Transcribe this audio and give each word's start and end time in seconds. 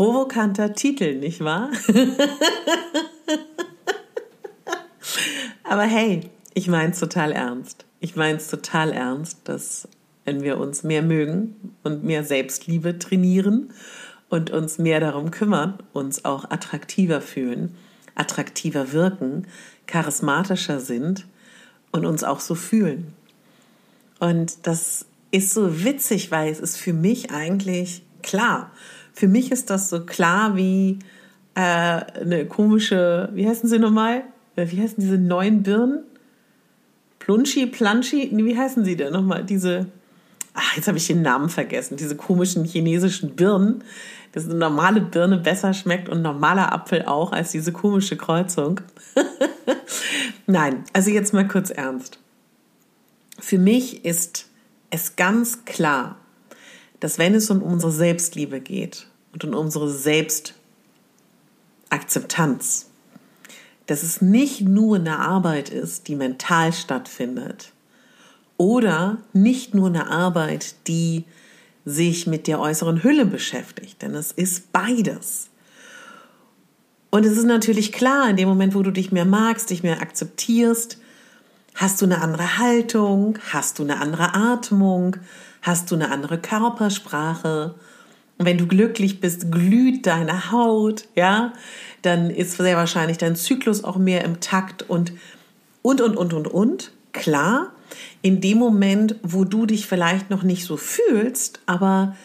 Provokanter 0.00 0.72
Titel, 0.72 1.16
nicht 1.16 1.44
wahr? 1.44 1.70
Aber 5.62 5.82
hey, 5.82 6.30
ich 6.54 6.68
meine 6.68 6.92
es 6.92 7.00
total 7.00 7.32
ernst. 7.32 7.84
Ich 8.00 8.16
meine 8.16 8.38
es 8.38 8.48
total 8.48 8.92
ernst, 8.92 9.40
dass 9.44 9.86
wenn 10.24 10.42
wir 10.42 10.56
uns 10.56 10.84
mehr 10.84 11.02
mögen 11.02 11.74
und 11.82 12.02
mehr 12.02 12.24
Selbstliebe 12.24 12.98
trainieren 12.98 13.74
und 14.30 14.50
uns 14.50 14.78
mehr 14.78 15.00
darum 15.00 15.30
kümmern, 15.30 15.76
uns 15.92 16.24
auch 16.24 16.44
attraktiver 16.50 17.20
fühlen, 17.20 17.76
attraktiver 18.14 18.92
wirken, 18.92 19.48
charismatischer 19.86 20.80
sind 20.80 21.26
und 21.92 22.06
uns 22.06 22.24
auch 22.24 22.40
so 22.40 22.54
fühlen. 22.54 23.12
Und 24.18 24.66
das 24.66 25.04
ist 25.30 25.52
so 25.52 25.84
witzig, 25.84 26.30
weil 26.30 26.50
es 26.50 26.58
ist 26.58 26.78
für 26.78 26.94
mich 26.94 27.32
eigentlich 27.32 28.00
klar. 28.22 28.70
Für 29.12 29.28
mich 29.28 29.52
ist 29.52 29.70
das 29.70 29.90
so 29.90 30.04
klar 30.04 30.56
wie 30.56 30.98
äh, 31.54 31.60
eine 31.60 32.46
komische, 32.46 33.28
wie 33.34 33.46
heißen 33.46 33.68
sie 33.68 33.78
nochmal? 33.78 34.22
Äh, 34.56 34.66
wie 34.70 34.80
heißen 34.80 34.96
diese 34.98 35.18
neuen 35.18 35.62
Birnen? 35.62 36.04
Plunschi, 37.18 37.66
Planschi, 37.66 38.30
wie 38.32 38.56
heißen 38.56 38.84
sie 38.84 38.96
denn 38.96 39.12
nochmal? 39.12 39.44
Diese, 39.44 39.86
ach, 40.54 40.76
jetzt 40.76 40.88
habe 40.88 40.98
ich 40.98 41.06
den 41.06 41.22
Namen 41.22 41.48
vergessen, 41.48 41.96
diese 41.96 42.16
komischen 42.16 42.64
chinesischen 42.64 43.36
Birnen, 43.36 43.84
dass 44.32 44.46
eine 44.46 44.54
normale 44.54 45.00
Birne 45.00 45.38
besser 45.38 45.74
schmeckt 45.74 46.08
und 46.08 46.22
normaler 46.22 46.72
Apfel 46.72 47.04
auch 47.04 47.32
als 47.32 47.52
diese 47.52 47.72
komische 47.72 48.16
Kreuzung. 48.16 48.80
Nein, 50.46 50.84
also 50.92 51.10
jetzt 51.10 51.34
mal 51.34 51.46
kurz 51.46 51.70
ernst. 51.70 52.18
Für 53.38 53.58
mich 53.58 54.04
ist 54.04 54.46
es 54.90 55.16
ganz 55.16 55.64
klar, 55.64 56.16
dass 57.00 57.18
wenn 57.18 57.34
es 57.34 57.50
um 57.50 57.62
unsere 57.62 57.92
Selbstliebe 57.92 58.60
geht 58.60 59.06
und 59.32 59.44
um 59.44 59.54
unsere 59.54 59.90
Selbstakzeptanz, 59.90 62.86
dass 63.86 64.02
es 64.02 64.22
nicht 64.22 64.60
nur 64.60 64.96
eine 64.96 65.18
Arbeit 65.18 65.70
ist, 65.70 66.08
die 66.08 66.14
mental 66.14 66.72
stattfindet 66.72 67.72
oder 68.56 69.18
nicht 69.32 69.74
nur 69.74 69.88
eine 69.88 70.10
Arbeit, 70.10 70.74
die 70.86 71.24
sich 71.84 72.26
mit 72.26 72.46
der 72.46 72.60
äußeren 72.60 73.02
Hülle 73.02 73.24
beschäftigt, 73.24 74.02
denn 74.02 74.14
es 74.14 74.32
ist 74.32 74.70
beides. 74.70 75.48
Und 77.10 77.26
es 77.26 77.36
ist 77.36 77.46
natürlich 77.46 77.90
klar, 77.90 78.30
in 78.30 78.36
dem 78.36 78.48
Moment, 78.48 78.74
wo 78.74 78.82
du 78.82 78.92
dich 78.92 79.10
mehr 79.10 79.24
magst, 79.24 79.70
dich 79.70 79.82
mehr 79.82 80.00
akzeptierst, 80.00 80.98
hast 81.74 82.00
du 82.00 82.04
eine 82.04 82.20
andere 82.20 82.58
Haltung, 82.58 83.38
hast 83.50 83.78
du 83.78 83.82
eine 83.82 83.98
andere 83.98 84.34
Atmung, 84.34 85.16
hast 85.62 85.90
du 85.90 85.94
eine 85.94 86.10
andere 86.10 86.38
Körpersprache. 86.38 87.74
Wenn 88.38 88.58
du 88.58 88.66
glücklich 88.66 89.20
bist, 89.20 89.52
glüht 89.52 90.06
deine 90.06 90.50
Haut, 90.50 91.04
ja, 91.14 91.52
dann 92.02 92.30
ist 92.30 92.56
sehr 92.56 92.76
wahrscheinlich 92.76 93.18
dein 93.18 93.36
Zyklus 93.36 93.84
auch 93.84 93.96
mehr 93.96 94.24
im 94.24 94.40
Takt 94.40 94.82
und, 94.88 95.12
und, 95.82 96.00
und, 96.00 96.16
und, 96.16 96.32
und, 96.32 96.48
und. 96.48 96.92
Klar, 97.12 97.72
in 98.22 98.40
dem 98.40 98.58
Moment, 98.58 99.16
wo 99.22 99.44
du 99.44 99.66
dich 99.66 99.86
vielleicht 99.86 100.30
noch 100.30 100.42
nicht 100.42 100.64
so 100.64 100.76
fühlst, 100.76 101.60
aber 101.66 102.16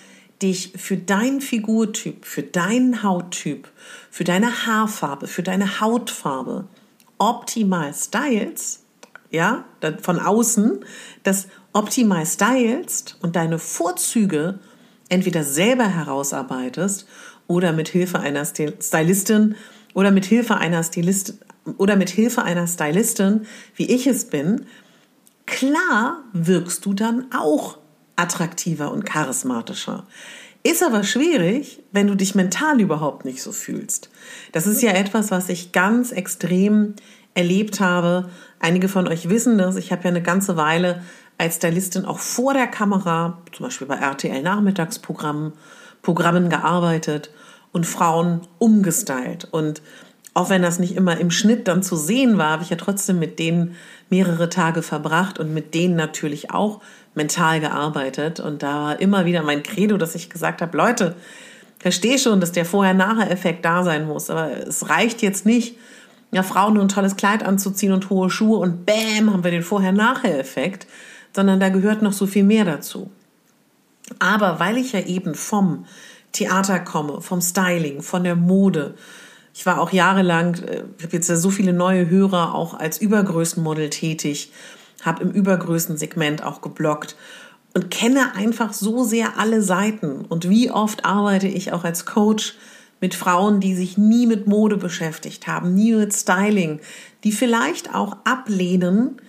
dich 0.41 0.73
für 0.75 0.97
deinen 0.97 1.41
Figurtyp, 1.41 2.25
für 2.25 2.43
deinen 2.43 3.03
Hauttyp, 3.03 3.69
für 4.09 4.23
deine 4.23 4.65
Haarfarbe, 4.65 5.27
für 5.27 5.43
deine 5.43 5.79
Hautfarbe 5.81 6.65
optimal 7.17 7.93
stylst, 7.93 8.83
ja, 9.31 9.65
von 10.01 10.19
außen, 10.19 10.85
das 11.23 11.47
optimal 11.75 12.25
stylst 12.25 13.17
und 13.21 13.35
deine 13.35 13.59
Vorzüge 13.59 14.59
entweder 15.09 15.43
selber 15.43 15.87
herausarbeitest 15.87 17.05
oder 17.47 17.73
mit 17.73 17.89
Hilfe 17.89 18.19
einer 18.19 18.45
Stylistin 18.45 19.55
oder 19.93 20.11
mit 20.11 20.25
Hilfe 20.25 20.55
einer 20.55 20.83
Stylistin 20.83 21.37
oder 21.77 21.97
mit 21.97 22.09
Hilfe 22.09 22.43
einer 22.43 22.65
Stylistin, 22.65 23.45
wie 23.75 23.91
ich 23.91 24.07
es 24.07 24.25
bin, 24.25 24.65
klar 25.45 26.23
wirkst 26.31 26.85
du 26.85 26.93
dann 26.93 27.25
auch 27.35 27.77
attraktiver 28.15 28.91
und 28.91 29.05
charismatischer. 29.05 30.07
Ist 30.63 30.81
aber 30.81 31.03
schwierig, 31.03 31.83
wenn 31.91 32.07
du 32.07 32.15
dich 32.15 32.35
mental 32.35 32.79
überhaupt 32.79 33.25
nicht 33.25 33.43
so 33.43 33.51
fühlst. 33.51 34.09
Das 34.53 34.65
ist 34.65 34.81
ja 34.81 34.91
etwas, 34.91 35.29
was 35.29 35.49
ich 35.49 35.73
ganz 35.73 36.13
extrem 36.13 36.95
erlebt 37.33 37.81
habe. 37.81 38.29
Einige 38.59 38.87
von 38.87 39.07
euch 39.07 39.29
wissen 39.29 39.57
das. 39.57 39.75
Ich 39.75 39.91
habe 39.91 40.03
ja 40.03 40.09
eine 40.09 40.23
ganze 40.23 40.55
Weile 40.55 41.03
als 41.37 41.57
Stylistin 41.57 42.05
auch 42.05 42.19
vor 42.19 42.53
der 42.53 42.67
Kamera, 42.67 43.41
zum 43.51 43.65
Beispiel 43.65 43.87
bei 43.87 43.95
RTL 43.95 44.41
Nachmittagsprogrammen, 44.41 45.53
Programmen 46.01 46.49
gearbeitet 46.49 47.31
und 47.71 47.85
Frauen 47.85 48.41
umgestylt. 48.59 49.45
Und 49.51 49.81
auch 50.33 50.49
wenn 50.49 50.61
das 50.61 50.79
nicht 50.79 50.95
immer 50.95 51.17
im 51.17 51.31
Schnitt 51.31 51.67
dann 51.67 51.81
zu 51.81 51.95
sehen 51.95 52.37
war, 52.37 52.51
habe 52.51 52.63
ich 52.63 52.69
ja 52.69 52.77
trotzdem 52.77 53.19
mit 53.19 53.39
denen 53.39 53.75
mehrere 54.09 54.49
Tage 54.49 54.81
verbracht 54.81 55.39
und 55.39 55.53
mit 55.53 55.73
denen 55.73 55.95
natürlich 55.95 56.51
auch 56.51 56.81
mental 57.15 57.59
gearbeitet. 57.59 58.39
Und 58.39 58.63
da 58.63 58.83
war 58.83 59.01
immer 59.01 59.25
wieder 59.25 59.43
mein 59.43 59.63
Credo, 59.63 59.97
dass 59.97 60.15
ich 60.15 60.29
gesagt 60.29 60.61
habe, 60.61 60.77
Leute, 60.77 61.15
verstehe 61.79 62.17
schon, 62.17 62.39
dass 62.39 62.51
der 62.51 62.65
Vorher-Nachher-Effekt 62.65 63.63
da 63.63 63.83
sein 63.83 64.07
muss, 64.07 64.29
aber 64.29 64.51
es 64.67 64.89
reicht 64.89 65.21
jetzt 65.21 65.45
nicht, 65.45 65.77
ja, 66.31 66.43
Frauen 66.43 66.73
nur 66.73 66.83
ein 66.83 66.89
tolles 66.89 67.15
Kleid 67.15 67.43
anzuziehen 67.43 67.93
und 67.93 68.09
hohe 68.09 68.29
Schuhe 68.29 68.57
und 68.57 68.85
bäm, 68.85 69.31
haben 69.31 69.43
wir 69.43 69.51
den 69.51 69.63
Vorher-Nachher-Effekt, 69.63 70.87
sondern 71.35 71.59
da 71.59 71.69
gehört 71.69 72.01
noch 72.01 72.13
so 72.13 72.25
viel 72.25 72.43
mehr 72.43 72.63
dazu. 72.63 73.11
Aber 74.19 74.59
weil 74.59 74.77
ich 74.77 74.93
ja 74.93 75.01
eben 75.01 75.35
vom 75.35 75.85
Theater 76.31 76.79
komme, 76.79 77.21
vom 77.21 77.41
Styling, 77.41 78.01
von 78.01 78.23
der 78.23 78.35
Mode, 78.35 78.95
ich 79.53 79.65
war 79.65 79.81
auch 79.81 79.91
jahrelang, 79.91 80.55
äh, 80.63 80.83
ich 80.97 81.03
habe 81.03 81.15
jetzt 81.15 81.29
ja 81.29 81.35
so 81.35 81.49
viele 81.49 81.73
neue 81.73 82.09
Hörer 82.09 82.55
auch 82.55 82.73
als 82.73 82.99
Übergrößenmodel 82.99 83.89
tätig, 83.89 84.51
habe 85.03 85.23
im 85.23 85.31
Übergrößensegment 85.31 86.43
auch 86.43 86.61
geblockt 86.61 87.15
und 87.73 87.91
kenne 87.91 88.35
einfach 88.35 88.73
so 88.73 89.03
sehr 89.03 89.37
alle 89.37 89.61
Seiten. 89.61 90.25
Und 90.25 90.49
wie 90.49 90.71
oft 90.71 91.03
arbeite 91.03 91.47
ich 91.47 91.73
auch 91.73 91.83
als 91.83 92.05
Coach 92.05 92.55
mit 93.01 93.13
Frauen, 93.13 93.59
die 93.59 93.75
sich 93.75 93.97
nie 93.97 94.25
mit 94.25 94.47
Mode 94.47 94.77
beschäftigt 94.77 95.47
haben, 95.47 95.73
nie 95.73 95.93
mit 95.93 96.13
Styling, 96.13 96.79
die 97.23 97.33
vielleicht 97.33 97.93
auch 97.93 98.17
ablehnen, 98.23 99.21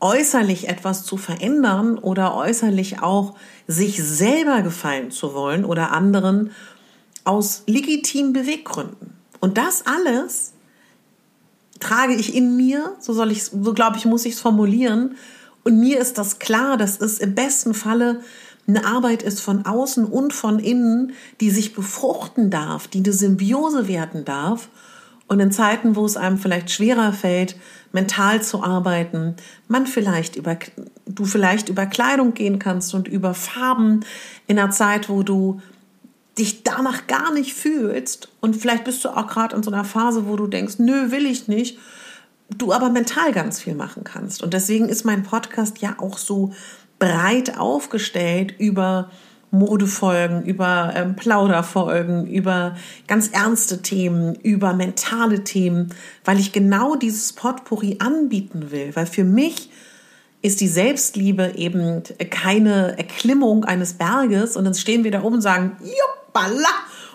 äußerlich 0.00 0.68
etwas 0.68 1.04
zu 1.04 1.16
verändern 1.16 1.98
oder 1.98 2.34
äußerlich 2.34 3.02
auch 3.02 3.34
sich 3.66 4.02
selber 4.02 4.62
gefallen 4.62 5.10
zu 5.10 5.34
wollen 5.34 5.64
oder 5.64 5.92
anderen 5.92 6.50
aus 7.24 7.62
legitimen 7.66 8.32
Beweggründen. 8.32 9.14
Und 9.40 9.58
das 9.58 9.86
alles 9.86 10.52
trage 11.78 12.14
ich 12.14 12.34
in 12.34 12.56
mir, 12.56 12.94
so 13.00 13.12
soll 13.12 13.30
ich, 13.30 13.44
so 13.44 13.74
glaube 13.74 13.96
ich, 13.96 14.04
muss 14.04 14.26
ich 14.26 14.34
es 14.34 14.40
formulieren. 14.40 15.16
Und 15.64 15.78
mir 15.78 15.98
ist 15.98 16.18
das 16.18 16.38
klar, 16.38 16.76
dass 16.76 17.00
es 17.00 17.18
im 17.18 17.34
besten 17.34 17.74
Falle 17.74 18.20
eine 18.66 18.84
Arbeit 18.84 19.22
ist 19.22 19.40
von 19.40 19.66
außen 19.66 20.04
und 20.04 20.32
von 20.32 20.58
innen, 20.58 21.12
die 21.40 21.50
sich 21.50 21.74
befruchten 21.74 22.50
darf, 22.50 22.88
die 22.88 22.98
eine 22.98 23.12
Symbiose 23.12 23.88
werden 23.88 24.24
darf. 24.24 24.68
Und 25.30 25.38
in 25.38 25.52
Zeiten, 25.52 25.94
wo 25.94 26.04
es 26.04 26.16
einem 26.16 26.38
vielleicht 26.38 26.72
schwerer 26.72 27.12
fällt, 27.12 27.54
mental 27.92 28.42
zu 28.42 28.64
arbeiten, 28.64 29.36
man 29.68 29.86
vielleicht 29.86 30.34
über, 30.34 30.58
du 31.06 31.24
vielleicht 31.24 31.68
über 31.68 31.86
Kleidung 31.86 32.34
gehen 32.34 32.58
kannst 32.58 32.94
und 32.94 33.06
über 33.06 33.32
Farben 33.32 34.04
in 34.48 34.58
einer 34.58 34.72
Zeit, 34.72 35.08
wo 35.08 35.22
du 35.22 35.60
dich 36.36 36.64
danach 36.64 37.06
gar 37.06 37.32
nicht 37.32 37.54
fühlst 37.54 38.28
und 38.40 38.56
vielleicht 38.56 38.82
bist 38.82 39.04
du 39.04 39.10
auch 39.10 39.28
gerade 39.28 39.54
in 39.54 39.62
so 39.62 39.70
einer 39.70 39.84
Phase, 39.84 40.26
wo 40.26 40.34
du 40.34 40.48
denkst, 40.48 40.80
nö, 40.80 41.12
will 41.12 41.26
ich 41.26 41.46
nicht, 41.46 41.78
du 42.48 42.72
aber 42.72 42.90
mental 42.90 43.30
ganz 43.30 43.60
viel 43.60 43.76
machen 43.76 44.02
kannst. 44.02 44.42
Und 44.42 44.52
deswegen 44.52 44.88
ist 44.88 45.04
mein 45.04 45.22
Podcast 45.22 45.80
ja 45.80 45.94
auch 45.98 46.18
so 46.18 46.52
breit 46.98 47.56
aufgestellt 47.56 48.52
über 48.58 49.12
Modefolgen, 49.50 50.44
über 50.44 50.92
ähm, 50.94 51.16
Plauderfolgen, 51.16 52.26
über 52.26 52.76
ganz 53.08 53.28
ernste 53.28 53.82
Themen, 53.82 54.34
über 54.36 54.72
mentale 54.72 55.42
Themen, 55.42 55.92
weil 56.24 56.38
ich 56.38 56.52
genau 56.52 56.94
dieses 56.94 57.32
Potpourri 57.32 57.96
anbieten 57.98 58.70
will, 58.70 58.90
weil 58.94 59.06
für 59.06 59.24
mich 59.24 59.70
ist 60.42 60.60
die 60.60 60.68
Selbstliebe 60.68 61.52
eben 61.56 62.02
keine 62.30 62.96
Erklimmung 62.96 63.64
eines 63.64 63.94
Berges 63.94 64.56
und 64.56 64.64
dann 64.64 64.74
stehen 64.74 65.04
wir 65.04 65.10
da 65.10 65.22
oben 65.22 65.36
und 65.36 65.42
sagen, 65.42 65.76
juppala, 65.80 66.68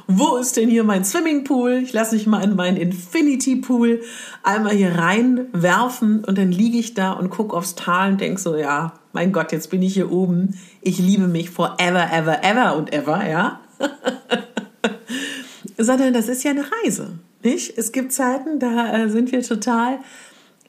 wo 0.08 0.36
ist 0.36 0.58
denn 0.58 0.70
hier 0.70 0.84
mein 0.84 1.04
Swimmingpool? 1.04 1.82
Ich 1.84 1.94
lasse 1.94 2.16
mich 2.16 2.28
mal 2.28 2.44
in 2.44 2.56
meinen 2.56 2.78
Infinity 2.78 3.56
Pool 3.56 4.02
einmal 4.44 4.74
hier 4.74 4.96
reinwerfen 4.96 6.24
und 6.24 6.38
dann 6.38 6.52
liege 6.52 6.78
ich 6.78 6.94
da 6.94 7.14
und 7.14 7.32
gucke 7.32 7.56
aufs 7.56 7.74
Tal 7.74 8.12
und 8.12 8.22
denke 8.22 8.40
so, 8.40 8.56
ja, 8.56 8.94
mein 9.16 9.32
Gott, 9.32 9.54
jetzt 9.54 9.70
bin 9.70 9.82
ich 9.82 9.94
hier 9.94 10.12
oben. 10.12 10.60
Ich 10.82 11.00
liebe 11.00 11.28
mich 11.28 11.50
forever, 11.50 12.12
ever, 12.12 12.44
ever 12.44 12.76
und 12.76 12.94
ever, 12.94 13.28
ja. 13.28 13.62
Sondern 15.78 16.14
das 16.14 16.28
ist 16.28 16.44
ja 16.44 16.52
eine 16.52 16.66
Reise, 16.84 17.18
nicht? 17.42 17.78
Es 17.78 17.94
gibt 17.94 18.12
Zeiten, 18.12 18.60
da 18.60 18.94
äh, 18.94 19.10
sind 19.10 19.32
wir 19.32 19.42
total 19.42 20.00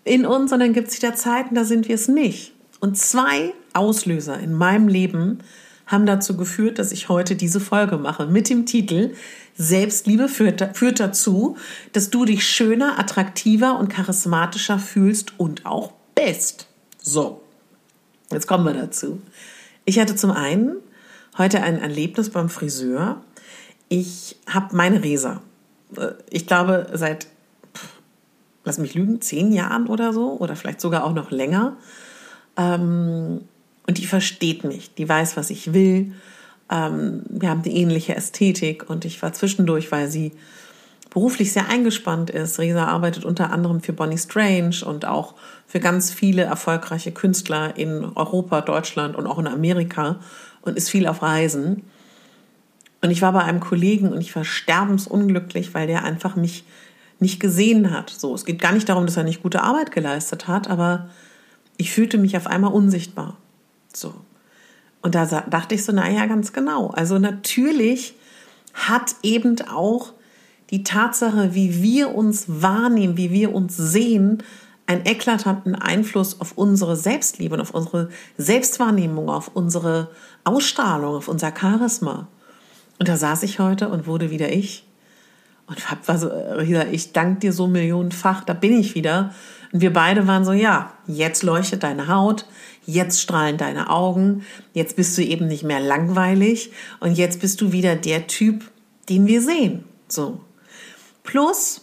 in 0.04 0.24
uns 0.24 0.52
und 0.52 0.60
dann 0.60 0.72
gibt 0.72 0.88
es 0.88 0.96
wieder 0.96 1.16
Zeiten, 1.16 1.56
da 1.56 1.64
sind 1.64 1.88
wir 1.88 1.96
es 1.96 2.06
nicht. 2.06 2.52
Und 2.78 2.96
zwei 2.96 3.52
Auslöser 3.72 4.38
in 4.38 4.54
meinem 4.54 4.86
Leben 4.86 5.40
haben 5.84 6.06
dazu 6.06 6.36
geführt, 6.36 6.78
dass 6.78 6.92
ich 6.92 7.08
heute 7.08 7.34
diese 7.34 7.58
Folge 7.58 7.98
mache 7.98 8.26
mit 8.26 8.48
dem 8.48 8.64
Titel 8.64 9.14
Selbstliebe 9.56 10.28
führt, 10.28 10.76
führt 10.76 11.00
dazu, 11.00 11.56
dass 11.92 12.10
du 12.10 12.24
dich 12.24 12.46
schöner, 12.46 12.98
attraktiver 12.98 13.78
und 13.78 13.88
charismatischer 13.88 14.78
fühlst 14.78 15.32
und 15.38 15.66
auch 15.66 15.92
bist. 16.14 16.68
So, 17.02 17.40
jetzt 18.30 18.46
kommen 18.46 18.64
wir 18.64 18.74
dazu. 18.74 19.20
Ich 19.84 19.98
hatte 19.98 20.16
zum 20.16 20.30
einen 20.30 20.76
heute 21.38 21.62
ein 21.62 21.78
Erlebnis 21.78 22.30
beim 22.30 22.48
Friseur. 22.48 23.22
Ich 23.88 24.36
habe 24.48 24.74
meine 24.74 25.02
Resa. 25.02 25.40
Ich 26.30 26.46
glaube, 26.46 26.88
seit, 26.94 27.28
lass 28.64 28.78
mich 28.78 28.94
lügen, 28.94 29.20
zehn 29.20 29.52
Jahren 29.52 29.86
oder 29.86 30.12
so, 30.12 30.36
oder 30.38 30.56
vielleicht 30.56 30.80
sogar 30.80 31.04
auch 31.04 31.12
noch 31.12 31.30
länger. 31.30 31.76
Ähm, 32.56 33.42
und 33.86 33.98
die 33.98 34.06
versteht 34.06 34.64
mich, 34.64 34.94
die 34.94 35.08
weiß, 35.08 35.36
was 35.36 35.50
ich 35.50 35.72
will. 35.72 36.12
Ähm, 36.70 37.22
wir 37.28 37.50
haben 37.50 37.62
eine 37.64 37.72
ähnliche 37.72 38.16
Ästhetik 38.16 38.90
und 38.90 39.04
ich 39.04 39.22
war 39.22 39.32
zwischendurch, 39.32 39.92
weil 39.92 40.10
sie 40.10 40.32
beruflich 41.16 41.50
sehr 41.50 41.70
eingespannt 41.70 42.28
ist. 42.28 42.58
Resa 42.58 42.88
arbeitet 42.88 43.24
unter 43.24 43.50
anderem 43.50 43.80
für 43.80 43.94
Bonnie 43.94 44.18
Strange 44.18 44.84
und 44.84 45.06
auch 45.06 45.32
für 45.66 45.80
ganz 45.80 46.12
viele 46.12 46.42
erfolgreiche 46.42 47.10
Künstler 47.10 47.74
in 47.78 48.04
Europa, 48.14 48.60
Deutschland 48.60 49.16
und 49.16 49.26
auch 49.26 49.38
in 49.38 49.46
Amerika 49.46 50.20
und 50.60 50.76
ist 50.76 50.90
viel 50.90 51.06
auf 51.06 51.22
Reisen. 51.22 51.84
Und 53.00 53.10
ich 53.12 53.22
war 53.22 53.32
bei 53.32 53.42
einem 53.42 53.60
Kollegen 53.60 54.12
und 54.12 54.20
ich 54.20 54.36
war 54.36 54.44
sterbensunglücklich, 54.44 55.72
weil 55.72 55.86
der 55.86 56.04
einfach 56.04 56.36
mich 56.36 56.66
nicht 57.18 57.40
gesehen 57.40 57.92
hat. 57.92 58.10
So, 58.10 58.34
es 58.34 58.44
geht 58.44 58.60
gar 58.60 58.72
nicht 58.72 58.90
darum, 58.90 59.06
dass 59.06 59.16
er 59.16 59.24
nicht 59.24 59.42
gute 59.42 59.62
Arbeit 59.62 59.92
geleistet 59.92 60.48
hat, 60.48 60.68
aber 60.68 61.08
ich 61.78 61.92
fühlte 61.92 62.18
mich 62.18 62.36
auf 62.36 62.46
einmal 62.46 62.74
unsichtbar. 62.74 63.38
So. 63.90 64.12
Und 65.00 65.14
da 65.14 65.24
dachte 65.24 65.76
ich 65.76 65.82
so, 65.82 65.92
naja, 65.92 66.26
ganz 66.26 66.52
genau. 66.52 66.88
Also 66.88 67.18
natürlich 67.18 68.16
hat 68.74 69.16
eben 69.22 69.56
auch 69.66 70.12
die 70.70 70.82
Tatsache, 70.82 71.54
wie 71.54 71.82
wir 71.82 72.14
uns 72.14 72.44
wahrnehmen, 72.48 73.16
wie 73.16 73.30
wir 73.30 73.54
uns 73.54 73.76
sehen, 73.76 74.42
einen 74.86 75.04
eklatanten 75.04 75.74
Einfluss 75.74 76.40
auf 76.40 76.52
unsere 76.56 76.96
Selbstliebe 76.96 77.54
und 77.54 77.60
auf 77.60 77.72
unsere 77.72 78.08
Selbstwahrnehmung, 78.36 79.28
auf 79.28 79.50
unsere 79.54 80.10
Ausstrahlung, 80.44 81.16
auf 81.16 81.28
unser 81.28 81.52
Charisma. 81.56 82.28
Und 82.98 83.08
da 83.08 83.16
saß 83.16 83.42
ich 83.42 83.58
heute 83.58 83.88
und 83.88 84.06
wurde 84.06 84.30
wieder 84.30 84.52
ich. 84.52 84.86
Und 85.66 85.90
hab 85.90 86.06
war 86.06 86.18
so, 86.18 86.30
ich 86.92 87.12
danke 87.12 87.40
dir 87.40 87.52
so 87.52 87.66
millionenfach, 87.66 88.44
da 88.44 88.52
bin 88.52 88.78
ich 88.78 88.94
wieder. 88.94 89.34
Und 89.72 89.80
wir 89.80 89.92
beide 89.92 90.28
waren 90.28 90.44
so, 90.44 90.52
ja, 90.52 90.92
jetzt 91.08 91.42
leuchtet 91.42 91.82
deine 91.82 92.06
Haut, 92.06 92.46
jetzt 92.86 93.20
strahlen 93.20 93.58
deine 93.58 93.90
Augen, 93.90 94.44
jetzt 94.72 94.94
bist 94.94 95.18
du 95.18 95.22
eben 95.22 95.48
nicht 95.48 95.64
mehr 95.64 95.80
langweilig 95.80 96.70
und 97.00 97.18
jetzt 97.18 97.40
bist 97.40 97.60
du 97.60 97.72
wieder 97.72 97.96
der 97.96 98.28
Typ, 98.28 98.70
den 99.08 99.26
wir 99.26 99.42
sehen. 99.42 99.84
So. 100.06 100.40
Plus, 101.26 101.82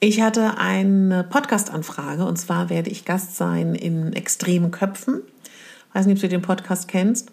ich 0.00 0.20
hatte 0.20 0.58
eine 0.58 1.22
Podcast-Anfrage 1.22 2.24
und 2.24 2.36
zwar 2.36 2.68
werde 2.68 2.90
ich 2.90 3.04
Gast 3.04 3.36
sein 3.36 3.76
in 3.76 4.12
Extremen 4.12 4.72
Köpfen. 4.72 5.22
Weiß 5.92 6.06
nicht, 6.06 6.16
ob 6.16 6.22
du 6.22 6.28
den 6.28 6.42
Podcast 6.42 6.88
kennst. 6.88 7.30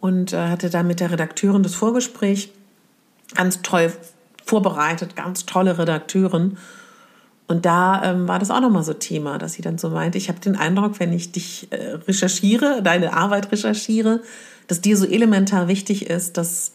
Und 0.00 0.32
äh, 0.32 0.48
hatte 0.48 0.68
da 0.68 0.82
mit 0.82 1.00
der 1.00 1.10
Redakteurin 1.10 1.62
das 1.62 1.74
Vorgespräch 1.74 2.52
ganz 3.34 3.62
toll 3.62 3.90
vorbereitet, 4.44 5.16
ganz 5.16 5.46
tolle 5.46 5.78
Redakteurin. 5.78 6.58
Und 7.48 7.64
da 7.64 8.02
ähm, 8.04 8.28
war 8.28 8.38
das 8.38 8.50
auch 8.50 8.60
nochmal 8.60 8.84
so 8.84 8.92
Thema, 8.92 9.38
dass 9.38 9.54
sie 9.54 9.62
dann 9.62 9.78
so 9.78 9.88
meinte, 9.88 10.18
ich 10.18 10.28
habe 10.28 10.40
den 10.40 10.56
Eindruck, 10.56 11.00
wenn 11.00 11.12
ich 11.12 11.32
dich 11.32 11.68
äh, 11.70 11.92
recherchiere, 12.06 12.82
deine 12.82 13.14
Arbeit 13.14 13.50
recherchiere, 13.50 14.20
dass 14.66 14.82
dir 14.82 14.98
so 14.98 15.06
elementar 15.06 15.68
wichtig 15.68 16.10
ist, 16.10 16.36
dass 16.36 16.72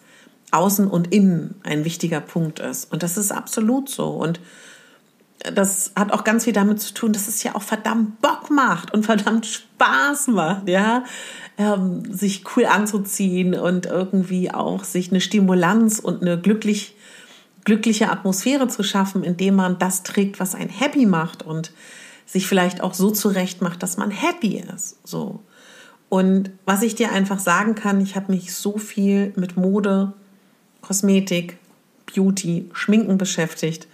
Außen 0.52 0.88
und 0.88 1.14
Innen 1.14 1.56
ein 1.64 1.86
wichtiger 1.86 2.22
Punkt 2.22 2.60
ist. 2.60 2.92
Und 2.92 3.04
das 3.04 3.18
ist 3.18 3.32
absolut 3.32 3.90
so. 3.90 4.10
Und 4.10 4.40
das 5.40 5.92
hat 5.96 6.12
auch 6.12 6.24
ganz 6.24 6.46
viel 6.46 6.54
damit 6.54 6.82
zu 6.82 6.94
tun, 6.94 7.14
dass 7.14 7.28
es 7.28 7.44
ja 7.44 7.56
auch 7.56 7.62
verdammt 7.62 8.22
Bock 8.22 8.50
macht 8.50 8.94
und 8.94 9.06
verdammt 9.06 9.46
Spaß 9.46 10.28
macht, 10.28 10.68
ja, 10.68 11.04
ähm, 11.58 12.12
sich 12.12 12.44
cool 12.56 12.66
anzuziehen 12.66 13.54
und 13.54 13.86
irgendwie 13.86 14.52
auch 14.52 14.84
sich 14.84 15.12
eine 15.12 15.22
Stimulanz 15.22 16.00
und 16.00 16.22
eine 16.22 16.40
glücklich 16.40 16.96
glückliche 17.68 18.10
Atmosphäre 18.10 18.70
zu 18.70 18.82
schaffen, 18.82 19.26
indem 19.26 19.56
man 19.56 19.78
das 19.78 20.04
trägt, 20.04 20.40
was 20.40 20.56
einen 20.56 20.70
happy 20.70 21.06
macht 21.06 21.44
und 21.44 21.74
sich 22.26 22.48
vielleicht 22.48 22.80
auch 22.80 22.94
so 22.94 23.12
zurecht 23.12 23.62
macht, 23.62 23.84
dass 23.84 23.98
man 23.98 24.10
happy 24.10 24.64
ist. 24.74 25.06
So. 25.06 25.42
Und 26.08 26.52
was 26.64 26.82
ich 26.82 26.96
dir 26.96 27.12
einfach 27.12 27.40
sagen 27.40 27.76
kann, 27.76 28.00
ich 28.00 28.16
habe 28.16 28.32
mich 28.32 28.56
so 28.56 28.78
viel 28.78 29.34
mit 29.36 29.58
Mode, 29.58 30.14
Kosmetik, 30.88 31.58
Beauty, 32.06 32.70
Schminken 32.72 33.18
beschäftigt. 33.18 33.88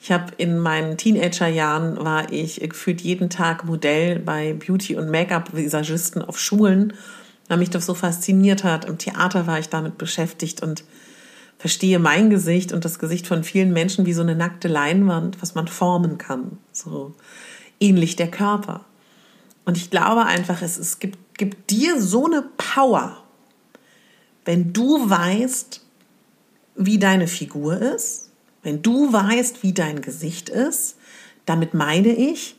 Ich 0.00 0.10
habe 0.10 0.32
in 0.38 0.58
meinen 0.58 0.96
Teenagerjahren 0.96 2.02
war 2.02 2.32
ich 2.32 2.58
gefühlt 2.60 3.02
jeden 3.02 3.28
Tag 3.28 3.66
Modell 3.66 4.18
bei 4.18 4.54
Beauty- 4.54 4.96
und 4.96 5.10
Make-up-Visagisten 5.10 6.22
auf 6.22 6.40
Schulen, 6.40 6.94
weil 7.48 7.58
mich 7.58 7.68
das 7.68 7.84
so 7.84 7.92
fasziniert 7.92 8.64
hat. 8.64 8.86
Im 8.86 8.96
Theater 8.96 9.46
war 9.46 9.58
ich 9.58 9.68
damit 9.68 9.98
beschäftigt 9.98 10.62
und 10.62 10.84
verstehe 11.58 11.98
mein 11.98 12.30
Gesicht 12.30 12.72
und 12.72 12.86
das 12.86 12.98
Gesicht 12.98 13.26
von 13.26 13.44
vielen 13.44 13.72
Menschen 13.74 14.06
wie 14.06 14.14
so 14.14 14.22
eine 14.22 14.34
nackte 14.34 14.68
Leinwand, 14.68 15.42
was 15.42 15.54
man 15.54 15.68
formen 15.68 16.16
kann. 16.16 16.58
So 16.72 17.14
ähnlich 17.78 18.16
der 18.16 18.30
Körper. 18.30 18.86
Und 19.66 19.76
ich 19.76 19.90
glaube 19.90 20.24
einfach, 20.24 20.62
es, 20.62 20.78
es 20.78 20.98
gibt, 20.98 21.36
gibt 21.36 21.70
dir 21.70 22.00
so 22.00 22.24
eine 22.24 22.42
Power, 22.56 23.22
wenn 24.46 24.72
du 24.72 25.08
weißt, 25.08 25.82
wie 26.74 26.98
deine 26.98 27.28
Figur 27.28 27.80
ist, 27.80 28.30
wenn 28.62 28.82
du 28.82 29.12
weißt, 29.12 29.62
wie 29.62 29.72
dein 29.72 30.00
Gesicht 30.00 30.48
ist. 30.48 30.96
Damit 31.46 31.74
meine 31.74 32.12
ich, 32.12 32.56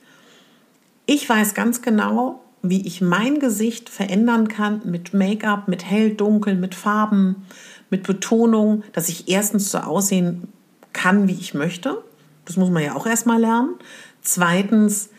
ich 1.05 1.27
weiß 1.27 1.53
ganz 1.53 1.81
genau, 1.81 2.41
wie 2.61 2.85
ich 2.87 3.01
mein 3.01 3.39
Gesicht 3.39 3.89
verändern 3.89 4.47
kann 4.47 4.81
mit 4.85 5.13
Make-up, 5.13 5.67
mit 5.67 5.83
hell, 5.83 6.11
dunkel, 6.11 6.55
mit 6.55 6.75
Farben, 6.75 7.45
mit 7.89 8.03
Betonung, 8.03 8.83
dass 8.93 9.09
ich 9.09 9.27
erstens 9.27 9.69
so 9.71 9.79
aussehen 9.79 10.47
kann, 10.93 11.27
wie 11.27 11.33
ich 11.33 11.53
möchte. 11.53 12.01
Das 12.45 12.55
muss 12.55 12.69
man 12.69 12.83
ja 12.83 12.95
auch 12.95 13.05
erstmal 13.05 13.39
lernen. 13.39 13.75
Zweitens, 14.21 15.09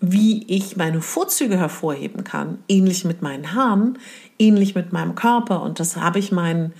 wie 0.00 0.44
ich 0.48 0.76
meine 0.76 1.02
Vorzüge 1.02 1.58
hervorheben 1.58 2.24
kann, 2.24 2.58
ähnlich 2.68 3.04
mit 3.04 3.22
meinen 3.22 3.54
Haaren, 3.54 3.98
ähnlich 4.38 4.74
mit 4.74 4.92
meinem 4.92 5.14
Körper. 5.14 5.62
Und 5.62 5.78
das 5.78 5.96
habe 5.96 6.18
ich 6.18 6.32
meinen 6.32 6.72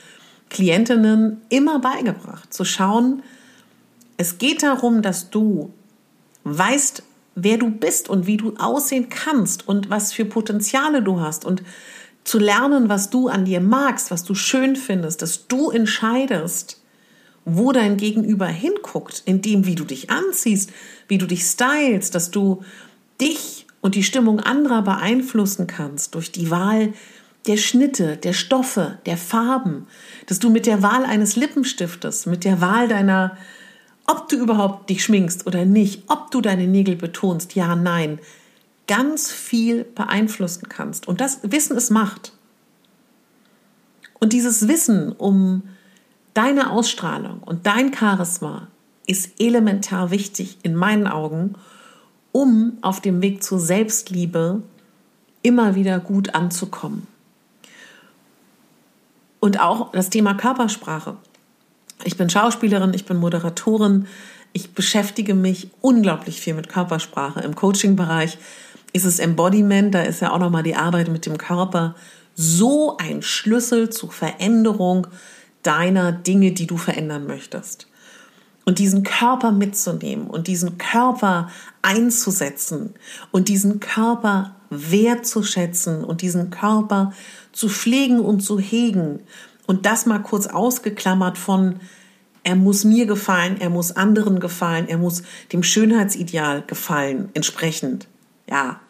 Klientinnen 0.51 1.41
immer 1.49 1.79
beigebracht, 1.79 2.53
zu 2.53 2.65
schauen, 2.65 3.23
es 4.17 4.37
geht 4.37 4.63
darum, 4.63 5.01
dass 5.01 5.31
du 5.31 5.73
weißt, 6.45 7.03
wer 7.37 7.57
du 7.57 7.71
bist 7.71 8.11
und 8.11 8.27
wie 8.27 8.37
du 8.37 8.55
aussehen 8.59 9.09
kannst 9.09 9.67
und 9.67 9.89
was 9.89 10.13
für 10.13 10.27
Potenziale 10.27 11.03
du 11.03 11.21
hast 11.21 11.45
und 11.45 11.63
zu 12.25 12.39
lernen, 12.39 12.89
was 12.89 13.09
du 13.09 13.29
an 13.29 13.47
dir 13.47 13.61
magst, 13.61 14.11
was 14.11 14.25
du 14.25 14.35
schön 14.35 14.77
findest, 14.77 15.23
dass 15.23 15.47
du 15.47 15.71
entscheidest, 15.71 16.83
wo 17.45 17.73
dein 17.73 17.97
Gegenüber 17.97 18.47
hinguckt, 18.47 19.23
in 19.25 19.41
dem, 19.41 19.65
wie 19.65 19.75
du 19.75 19.85
dich 19.85 20.11
anziehst, 20.11 20.71
wie 21.09 21.19
du 21.19 21.27
dich 21.27 21.47
stylst, 21.47 22.15
dass 22.15 22.31
du 22.31 22.63
dich 23.21 23.67
und 23.81 23.95
die 23.95 24.03
Stimmung 24.03 24.41
anderer 24.41 24.83
beeinflussen 24.83 25.67
kannst 25.67 26.15
durch 26.15 26.31
die 26.31 26.51
Wahl 26.51 26.93
der 27.47 27.57
Schnitte, 27.57 28.17
der 28.17 28.33
Stoffe, 28.33 28.99
der 29.07 29.17
Farben, 29.17 29.87
dass 30.27 30.39
du 30.39 30.51
mit 30.51 30.67
der 30.67 30.83
Wahl 30.83 31.05
eines 31.05 31.37
Lippenstiftes, 31.37 32.27
mit 32.27 32.45
der 32.45 32.61
Wahl 32.61 32.89
deiner, 32.89 33.37
ob 34.07 34.29
du 34.29 34.37
überhaupt 34.37 34.91
dich 34.91 35.03
schminkst 35.05 35.47
oder 35.47 35.65
nicht, 35.65 36.05
ob 36.09 36.31
du 36.31 36.41
deine 36.41 36.67
Nägel 36.67 36.97
betonst, 36.97 37.55
ja, 37.55 37.75
nein, 37.75 38.19
ganz 38.87 39.31
viel 39.31 39.85
beeinflussen 39.85 40.69
kannst. 40.69 41.09
Und 41.09 41.21
das 41.21 41.41
Wissen 41.43 41.77
ist 41.77 41.91
Macht. 41.91 42.33
Und 44.19 44.33
dieses 44.33 44.69
Wissen 44.69 45.13
um 45.13 45.63
deine 46.35 46.71
Ausstrahlung 46.71 47.39
und 47.43 47.67
dein 47.67 47.95
Charisma 47.95 48.69
ist 49.07 49.41
elementar 49.41 50.11
wichtig 50.11 50.59
in 50.63 50.75
meinen 50.75 51.07
Augen, 51.07 51.55
um 52.33 52.79
auf 52.83 53.01
dem 53.01 53.23
Weg 53.23 53.43
zur 53.43 53.59
Selbstliebe 53.59 54.63
immer 55.43 55.75
wieder 55.75 55.99
gut 55.99 56.35
anzukommen. 56.35 57.07
Und 59.41 59.59
auch 59.59 59.93
das 59.93 60.11
Thema 60.11 60.35
Körpersprache. 60.35 61.17
Ich 62.05 62.17
bin 62.17 62.31
Schauspielerin, 62.31 62.95
ich 62.95 63.07
bin 63.07 63.17
Moderatorin, 63.17 64.07
ich 64.53 64.75
beschäftige 64.75 65.35
mich 65.35 65.71
unglaublich 65.81 66.41
viel 66.41 66.55
mit 66.55 66.69
Körpersprache. 66.69 67.41
Im 67.41 67.55
Coaching-Bereich 67.55 68.39
ist 68.93 69.05
es 69.05 69.19
Embodiment, 69.19 69.95
da 69.95 70.03
ist 70.03 70.21
ja 70.21 70.33
auch 70.33 70.39
nochmal 70.39 70.63
die 70.63 70.77
Arbeit 70.77 71.09
mit 71.09 71.27
dem 71.27 71.39
Körper 71.39 71.95
so 72.35 72.97
ein 72.97 73.23
Schlüssel 73.23 73.91
zur 73.91 74.11
Veränderung 74.11 75.07
deiner 75.63 76.13
Dinge, 76.13 76.53
die 76.53 76.67
du 76.67 76.77
verändern 76.77 77.27
möchtest. 77.27 77.87
Und 78.65 78.79
diesen 78.79 79.03
Körper 79.03 79.53
mitzunehmen 79.53 80.27
und 80.27 80.47
diesen 80.47 80.79
Körper 80.79 81.51
einzusetzen 81.83 82.95
und 83.31 83.49
diesen 83.49 83.81
Körper 83.81 84.55
wertzuschätzen 84.71 86.05
und 86.05 86.23
diesen 86.23 86.51
Körper 86.51 87.13
zu 87.53 87.69
pflegen 87.69 88.21
und 88.21 88.41
zu 88.41 88.59
hegen. 88.59 89.21
Und 89.67 89.87
das 89.87 90.07
mal 90.07 90.21
kurz 90.21 90.47
ausgeklammert 90.47 91.37
von, 91.37 91.81
er 92.43 92.57
muss 92.57 92.85
mir 92.85 93.07
gefallen, 93.07 93.61
er 93.61 93.71
muss 93.71 93.93
anderen 93.93 94.41
gefallen, 94.41 94.89
er 94.89 94.99
muss 94.99 95.23
dem 95.53 95.63
Schönheitsideal 95.63 96.63
gefallen, 96.67 97.29
entsprechend. 97.35 98.09
Ja, 98.49 98.81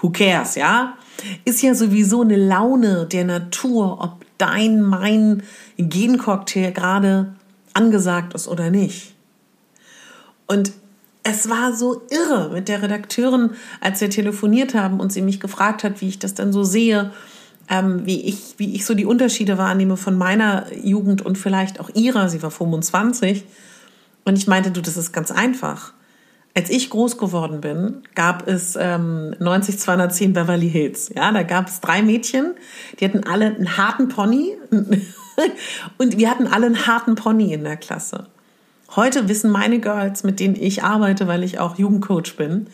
who 0.00 0.10
cares, 0.10 0.56
ja? 0.56 0.96
Ist 1.44 1.62
ja 1.62 1.74
sowieso 1.74 2.22
eine 2.22 2.36
Laune 2.36 3.06
der 3.06 3.24
Natur, 3.24 4.02
ob 4.02 4.24
dein, 4.38 4.82
mein 4.82 5.42
Gencocktail 5.76 6.72
gerade 6.72 7.34
angesagt 7.74 8.34
ist 8.34 8.48
oder 8.48 8.70
nicht. 8.70 9.14
Und 10.46 10.72
es 11.30 11.48
war 11.48 11.74
so 11.74 12.02
irre 12.10 12.50
mit 12.52 12.68
der 12.68 12.82
Redakteurin, 12.82 13.50
als 13.80 14.00
wir 14.00 14.10
telefoniert 14.10 14.74
haben 14.74 15.00
und 15.00 15.12
sie 15.12 15.22
mich 15.22 15.40
gefragt 15.40 15.84
hat, 15.84 16.00
wie 16.00 16.08
ich 16.08 16.18
das 16.18 16.34
dann 16.34 16.52
so 16.52 16.64
sehe, 16.64 17.12
ähm, 17.68 18.06
wie, 18.06 18.22
ich, 18.22 18.54
wie 18.56 18.74
ich 18.74 18.84
so 18.86 18.94
die 18.94 19.04
Unterschiede 19.04 19.58
wahrnehme 19.58 19.96
von 19.96 20.16
meiner 20.16 20.66
Jugend 20.74 21.22
und 21.22 21.36
vielleicht 21.36 21.80
auch 21.80 21.90
ihrer. 21.94 22.28
Sie 22.28 22.42
war 22.42 22.50
25. 22.50 23.44
Und 24.24 24.36
ich 24.36 24.46
meinte, 24.46 24.70
du, 24.70 24.80
das 24.80 24.96
ist 24.96 25.12
ganz 25.12 25.30
einfach. 25.30 25.92
Als 26.54 26.70
ich 26.70 26.90
groß 26.90 27.18
geworden 27.18 27.60
bin, 27.60 28.02
gab 28.14 28.48
es 28.48 28.74
ähm, 28.76 29.34
90210 29.38 30.32
Beverly 30.32 30.70
Hills. 30.70 31.10
Ja, 31.14 31.30
da 31.30 31.42
gab 31.42 31.68
es 31.68 31.80
drei 31.80 32.02
Mädchen, 32.02 32.54
die 32.98 33.04
hatten 33.04 33.24
alle 33.24 33.46
einen 33.46 33.76
harten 33.76 34.08
Pony 34.08 34.56
und 35.98 36.18
wir 36.18 36.30
hatten 36.30 36.46
alle 36.46 36.66
einen 36.66 36.86
harten 36.86 37.14
Pony 37.14 37.52
in 37.52 37.64
der 37.64 37.76
Klasse. 37.76 38.26
Heute 38.96 39.28
wissen 39.28 39.50
meine 39.50 39.80
Girls, 39.80 40.24
mit 40.24 40.40
denen 40.40 40.56
ich 40.56 40.82
arbeite, 40.82 41.26
weil 41.28 41.44
ich 41.44 41.58
auch 41.58 41.78
Jugendcoach 41.78 42.36
bin, 42.36 42.68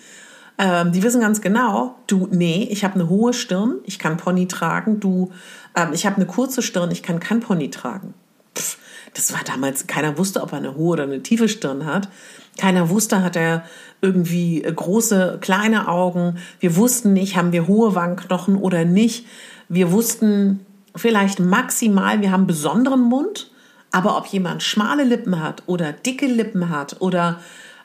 ähm, 0.57 0.93
die 0.93 1.03
wissen 1.03 1.21
ganz 1.21 1.41
genau, 1.41 1.97
du, 2.07 2.29
nee, 2.31 2.69
ich 2.71 2.85
habe 2.85 2.95
eine 2.95 3.09
hohe 3.09 3.33
Stirn, 3.33 3.79
ich 3.85 3.99
kann 3.99 4.17
Pony 4.17 4.47
tragen, 4.47 5.01
du, 5.01 5.33
ähm, 5.75 5.89
ich 5.93 6.07
habe 6.07 6.17
eine 6.17 6.27
kurze 6.27 6.63
Stirn, 6.63 6.93
ich 6.93 7.03
kann 7.03 7.19
kein 7.19 7.41
Pony 7.41 7.71
tragen. 7.71 8.15
Pff, 8.57 8.79
das 9.15 9.33
war 9.33 9.41
damals, 9.45 9.89
keiner 9.89 10.17
wusste, 10.17 10.43
ob 10.43 10.53
er 10.53 10.59
eine 10.59 10.77
hohe 10.77 10.93
oder 10.93 11.03
eine 11.05 11.23
tiefe 11.23 11.49
Stirn 11.49 11.87
hat. 11.87 12.09
Keiner 12.57 12.89
wusste, 12.89 13.25
hat 13.25 13.35
er 13.35 13.65
irgendwie 14.01 14.63
große, 14.63 15.39
kleine 15.41 15.89
Augen. 15.89 16.39
Wir 16.61 16.77
wussten 16.77 17.13
nicht, 17.13 17.37
haben 17.37 17.51
wir 17.51 17.67
hohe 17.67 17.97
Wangenknochen 17.97 18.57
oder 18.57 18.85
nicht. 18.85 19.27
Wir 19.69 19.91
wussten 19.91 20.65
vielleicht 20.95 21.41
maximal, 21.41 22.21
wir 22.21 22.31
haben 22.31 22.47
besonderen 22.47 23.03
Mund, 23.03 23.51
aber 23.95 24.19
ob 24.19 24.27
jemand 24.27 24.65
schmale 24.65 25.05
Lippen 25.05 25.41
hat 25.41 25.63
oder 25.67 25.93
dicke 25.93 26.27
Lippen 26.27 26.69
hat 26.69 27.01
oder 27.01 27.39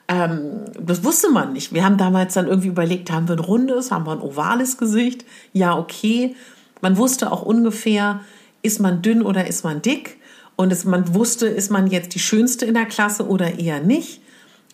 ähm, 0.08 0.62
das 0.82 1.04
wusste 1.04 1.30
man 1.30 1.54
nicht. 1.54 1.72
Wir 1.72 1.86
haben 1.86 1.98
damals 1.98 2.34
dann 2.34 2.48
irgendwie 2.48 2.70
überlegt, 2.70 3.12
haben 3.12 3.28
wir 3.28 3.36
ein 3.36 3.40
rundes, 3.40 3.92
haben 3.92 4.08
wir 4.08 4.14
ein 4.14 4.22
ovales 4.22 4.80
Gesicht? 4.80 5.24
Ja, 5.54 5.78
okay. 5.78 6.36
Man 6.82 6.98
wusste 6.98 7.32
auch 7.32 7.44
ungefähr, 7.44 8.22
ist 8.64 8.80
man 8.80 9.04
dünn 9.04 9.22
oder 9.22 9.46
ist 9.46 9.64
man 9.64 9.84
dick? 9.84 10.18
Und 10.56 10.72
es, 10.72 10.84
man 10.84 11.14
wusste, 11.14 11.46
ist 11.46 11.70
man 11.70 11.86
jetzt 11.86 12.16
die 12.16 12.20
Schönste 12.20 12.66
in 12.66 12.74
der 12.74 12.88
Klasse 12.88 13.28
oder 13.28 13.60
eher 13.60 13.80
nicht? 13.80 14.20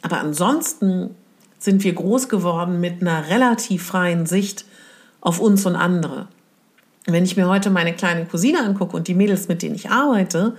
Aber 0.03 0.21
ansonsten 0.21 1.15
sind 1.59 1.83
wir 1.83 1.91
groß 1.91 2.29
geworden 2.29 2.79
mit 2.79 3.01
einer 3.01 3.27
relativ 3.27 3.83
freien 3.83 4.25
Sicht 4.25 4.63
auf 5.19 5.41
uns 5.41 5.65
und 5.65 5.75
andere. 5.75 6.29
Wenn 7.07 7.25
ich 7.25 7.35
mir 7.35 7.49
heute 7.49 7.71
meine 7.71 7.93
kleine 7.93 8.25
Cousine 8.25 8.61
angucke 8.61 8.95
und 8.95 9.09
die 9.09 9.15
Mädels, 9.15 9.49
mit 9.49 9.63
denen 9.63 9.75
ich 9.75 9.89
arbeite, 9.89 10.55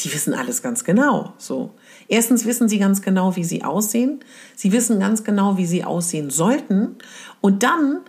die 0.00 0.12
wissen 0.12 0.34
alles 0.34 0.62
ganz 0.62 0.84
genau. 0.84 1.34
So. 1.38 1.70
Erstens 2.08 2.44
wissen 2.44 2.68
sie 2.68 2.78
ganz 2.78 3.02
genau, 3.02 3.36
wie 3.36 3.44
sie 3.44 3.62
aussehen. 3.62 4.20
Sie 4.56 4.72
wissen 4.72 4.98
ganz 4.98 5.24
genau, 5.24 5.56
wie 5.56 5.66
sie 5.66 5.84
aussehen 5.84 6.30
sollten. 6.30 6.96
Und 7.40 7.62
dann 7.62 8.00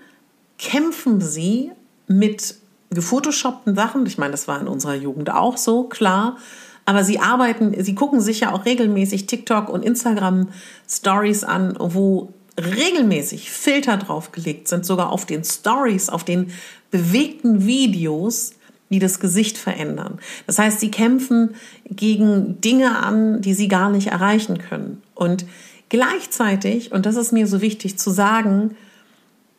kämpfen 0.58 1.22
sie 1.22 1.72
mit 2.08 2.56
gefotoshoppten 2.90 3.76
Sachen. 3.76 4.06
Ich 4.06 4.18
meine, 4.18 4.32
das 4.32 4.48
war 4.48 4.60
in 4.60 4.68
unserer 4.68 4.96
Jugend 4.96 5.32
auch 5.32 5.58
so, 5.58 5.84
klar. 5.84 6.38
Aber 6.86 7.04
sie 7.04 7.20
arbeiten, 7.20 7.76
sie 7.84 7.96
gucken 7.96 8.22
sich 8.22 8.42
ja 8.42 8.54
auch 8.54 8.66
regelmäßig 8.66 9.28
TikTok 9.28 9.70
und 9.70 9.84
Instagram 9.84 10.50
Stories 10.88 11.44
an, 11.44 11.76
wo 11.80 12.34
regelmäßig 12.60 13.52
Filter 13.52 13.98
draufgelegt 13.98 14.68
sind, 14.68 14.86
sogar 14.86 15.12
auf 15.12 15.26
den 15.26 15.44
Stories, 15.44 16.10
auf 16.10 16.24
den 16.24 16.52
bewegten 16.92 17.66
Videos 17.66 18.54
die 18.90 19.00
das 19.00 19.20
Gesicht 19.20 19.58
verändern. 19.58 20.20
Das 20.48 20.60
heißt, 20.60 20.80
sie 20.80 20.92
kämpfen 20.92 21.56
gegen 21.90 22.62
Dinge 22.62 23.00
an, 23.00 23.42
die 23.42 23.54
sie 23.54 23.68
gar 23.68 23.90
nicht 23.90 24.08
erreichen 24.08 24.58
können. 24.60 25.02
Und 25.16 25.46
gleichzeitig, 25.90 26.92
und 26.92 27.06
das 27.06 27.16
ist 27.16 27.32
mir 27.32 27.48
so 27.48 27.62
wichtig 27.62 27.98
zu 27.98 28.12
sagen, 28.12 28.76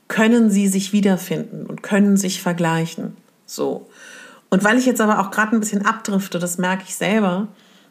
können 0.08 0.50
sie 0.50 0.68
sich 0.68 0.92
wiederfinden 0.92 1.66
und 1.66 1.82
können 1.82 2.16
sich 2.16 2.40
vergleichen. 2.40 3.16
So. 3.44 3.88
Und 4.48 4.62
weil 4.62 4.78
ich 4.78 4.86
jetzt 4.86 5.00
aber 5.00 5.20
auch 5.20 5.30
gerade 5.30 5.56
ein 5.56 5.60
bisschen 5.60 5.84
abdrifte, 5.84 6.38
das 6.38 6.58
merke 6.58 6.84
ich 6.86 6.94
selber, 6.94 7.48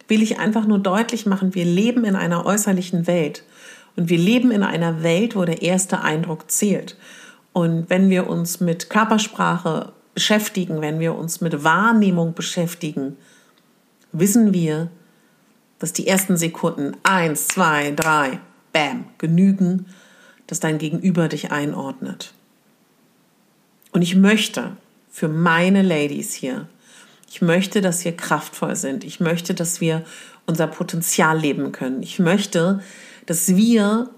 will 0.07 0.21
ich 0.21 0.39
einfach 0.39 0.65
nur 0.65 0.79
deutlich 0.79 1.25
machen, 1.25 1.55
wir 1.55 1.65
leben 1.65 2.05
in 2.05 2.15
einer 2.15 2.45
äußerlichen 2.45 3.07
Welt. 3.07 3.43
Und 3.97 4.09
wir 4.09 4.17
leben 4.17 4.51
in 4.51 4.63
einer 4.63 5.03
Welt, 5.03 5.35
wo 5.35 5.45
der 5.45 5.61
erste 5.61 6.01
Eindruck 6.01 6.51
zählt. 6.51 6.97
Und 7.53 7.89
wenn 7.89 8.09
wir 8.09 8.27
uns 8.29 8.59
mit 8.59 8.89
Körpersprache 8.89 9.93
beschäftigen, 10.15 10.81
wenn 10.81 10.99
wir 10.99 11.13
uns 11.13 11.41
mit 11.41 11.63
Wahrnehmung 11.63 12.33
beschäftigen, 12.33 13.17
wissen 14.11 14.53
wir, 14.53 14.89
dass 15.77 15.93
die 15.93 16.07
ersten 16.07 16.37
Sekunden 16.37 16.97
eins, 17.03 17.47
zwei, 17.49 17.91
drei, 17.91 18.39
bam, 18.73 19.05
genügen, 19.17 19.85
dass 20.47 20.59
dein 20.59 20.77
Gegenüber 20.77 21.27
dich 21.27 21.51
einordnet. 21.51 22.33
Und 23.91 24.01
ich 24.01 24.15
möchte 24.15 24.77
für 25.09 25.27
meine 25.27 25.81
Ladies 25.81 26.33
hier, 26.33 26.67
ich 27.29 27.41
möchte, 27.41 27.81
dass 27.81 28.05
wir 28.05 28.15
kraftvoll 28.15 28.75
sind. 28.75 29.03
Ich 29.03 29.19
möchte, 29.19 29.53
dass 29.53 29.81
wir 29.81 30.05
unser 30.45 30.67
Potenzial 30.67 31.37
leben 31.37 31.73
können. 31.73 32.01
Ich 32.01 32.19
möchte, 32.19 32.79
dass 33.25 33.55
wir 33.55 34.09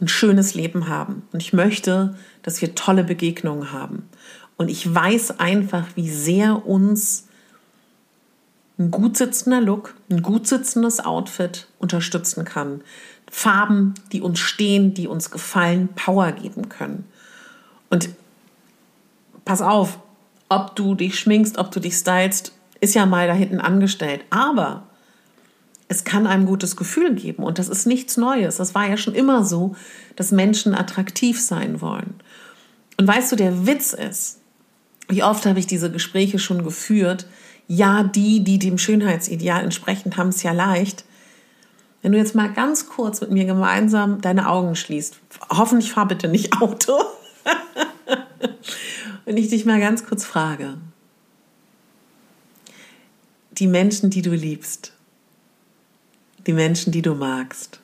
ein 0.00 0.08
schönes 0.08 0.54
Leben 0.54 0.88
haben. 0.88 1.22
Und 1.32 1.42
ich 1.42 1.52
möchte, 1.52 2.16
dass 2.42 2.62
wir 2.62 2.74
tolle 2.74 3.04
Begegnungen 3.04 3.72
haben. 3.72 4.08
Und 4.56 4.68
ich 4.68 4.92
weiß 4.92 5.40
einfach, 5.40 5.88
wie 5.94 6.08
sehr 6.08 6.66
uns 6.66 7.26
ein 8.78 8.90
gut 8.90 9.16
sitzender 9.16 9.60
Look, 9.60 9.94
ein 10.10 10.22
gut 10.22 10.46
sitzendes 10.46 11.00
Outfit 11.00 11.68
unterstützen 11.78 12.44
kann. 12.44 12.82
Farben, 13.30 13.94
die 14.12 14.20
uns 14.20 14.40
stehen, 14.40 14.94
die 14.94 15.08
uns 15.08 15.30
gefallen, 15.30 15.88
Power 15.94 16.32
geben 16.32 16.68
können. 16.68 17.04
Und 17.90 18.10
pass 19.44 19.60
auf, 19.60 19.98
ob 20.48 20.76
du 20.76 20.94
dich 20.94 21.18
schminkst, 21.18 21.58
ob 21.58 21.70
du 21.70 21.80
dich 21.80 21.96
stylst, 21.96 22.52
ist 22.80 22.94
ja 22.94 23.06
mal 23.06 23.26
da 23.26 23.32
hinten 23.32 23.60
angestellt. 23.60 24.24
Aber 24.30 24.84
es 25.88 26.04
kann 26.04 26.26
einem 26.26 26.46
gutes 26.46 26.76
Gefühl 26.76 27.14
geben 27.14 27.42
und 27.42 27.58
das 27.58 27.68
ist 27.68 27.86
nichts 27.86 28.16
Neues. 28.16 28.56
Das 28.56 28.74
war 28.74 28.88
ja 28.88 28.96
schon 28.96 29.14
immer 29.14 29.44
so, 29.44 29.76
dass 30.16 30.32
Menschen 30.32 30.74
attraktiv 30.74 31.40
sein 31.40 31.80
wollen. 31.80 32.14
Und 32.98 33.06
weißt 33.06 33.32
du, 33.32 33.36
der 33.36 33.66
Witz 33.66 33.92
ist, 33.92 34.40
wie 35.08 35.22
oft 35.22 35.46
habe 35.46 35.58
ich 35.58 35.66
diese 35.66 35.90
Gespräche 35.90 36.38
schon 36.38 36.64
geführt? 36.64 37.26
Ja, 37.66 38.02
die, 38.02 38.44
die 38.44 38.58
dem 38.58 38.78
Schönheitsideal 38.78 39.64
entsprechen, 39.64 40.16
haben 40.16 40.28
es 40.28 40.42
ja 40.42 40.52
leicht. 40.52 41.04
Wenn 42.02 42.12
du 42.12 42.18
jetzt 42.18 42.34
mal 42.34 42.52
ganz 42.52 42.88
kurz 42.88 43.20
mit 43.22 43.30
mir 43.30 43.46
gemeinsam 43.46 44.20
deine 44.20 44.48
Augen 44.48 44.76
schließt, 44.76 45.18
hoffentlich 45.50 45.92
fahr 45.92 46.06
bitte 46.06 46.28
nicht 46.28 46.52
Auto. 46.60 46.92
Wenn 49.24 49.38
ich 49.38 49.48
dich 49.48 49.64
mal 49.64 49.80
ganz 49.80 50.04
kurz 50.04 50.24
frage, 50.24 50.76
die 53.52 53.66
Menschen, 53.66 54.10
die 54.10 54.22
du 54.22 54.34
liebst, 54.34 54.92
die 56.46 56.52
Menschen, 56.52 56.92
die 56.92 57.02
du 57.02 57.14
magst, 57.14 57.80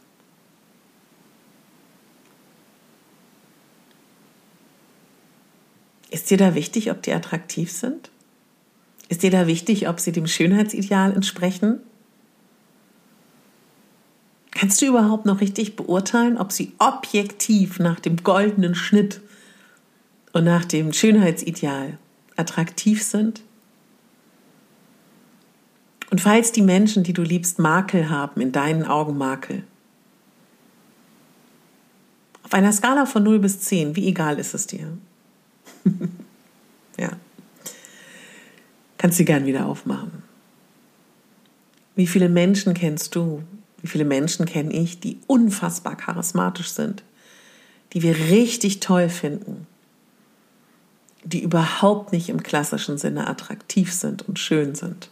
Ist 6.10 6.30
dir 6.30 6.36
da 6.36 6.54
wichtig, 6.54 6.90
ob 6.90 7.02
die 7.02 7.12
attraktiv 7.12 7.70
sind? 7.70 8.10
Ist 9.08 9.22
dir 9.22 9.30
da 9.30 9.46
wichtig, 9.46 9.88
ob 9.88 10.00
sie 10.00 10.12
dem 10.12 10.26
Schönheitsideal 10.26 11.12
entsprechen? 11.12 11.80
Kannst 14.50 14.82
du 14.82 14.86
überhaupt 14.86 15.26
noch 15.26 15.40
richtig 15.40 15.76
beurteilen, 15.76 16.36
ob 16.36 16.52
sie 16.52 16.72
objektiv 16.78 17.78
nach 17.78 17.98
dem 18.00 18.18
goldenen 18.18 18.74
Schnitt 18.74 19.20
und 20.32 20.44
nach 20.44 20.64
dem 20.64 20.92
Schönheitsideal 20.92 21.98
attraktiv 22.36 23.02
sind. 23.02 23.42
Und 26.10 26.20
falls 26.20 26.52
die 26.52 26.62
Menschen, 26.62 27.04
die 27.04 27.12
du 27.12 27.22
liebst, 27.22 27.58
Makel 27.58 28.10
haben, 28.10 28.40
in 28.40 28.52
deinen 28.52 28.84
Augen 28.84 29.16
Makel, 29.16 29.62
auf 32.42 32.52
einer 32.52 32.72
Skala 32.72 33.06
von 33.06 33.22
0 33.22 33.38
bis 33.38 33.60
10, 33.60 33.94
wie 33.94 34.08
egal 34.08 34.38
ist 34.40 34.54
es 34.54 34.66
dir? 34.66 34.98
ja. 36.98 37.10
Kannst 38.98 39.18
sie 39.18 39.24
gern 39.24 39.46
wieder 39.46 39.66
aufmachen. 39.66 40.22
Wie 41.96 42.06
viele 42.06 42.28
Menschen 42.28 42.74
kennst 42.74 43.14
du? 43.14 43.42
Wie 43.82 43.88
viele 43.88 44.04
Menschen 44.04 44.46
kenne 44.46 44.72
ich, 44.72 45.00
die 45.00 45.18
unfassbar 45.26 45.96
charismatisch 45.96 46.68
sind, 46.68 47.02
die 47.92 48.02
wir 48.02 48.14
richtig 48.14 48.80
toll 48.80 49.08
finden, 49.08 49.66
die 51.24 51.42
überhaupt 51.42 52.12
nicht 52.12 52.28
im 52.28 52.42
klassischen 52.42 52.98
Sinne 52.98 53.26
attraktiv 53.26 53.92
sind 53.92 54.28
und 54.28 54.38
schön 54.38 54.74
sind? 54.74 55.10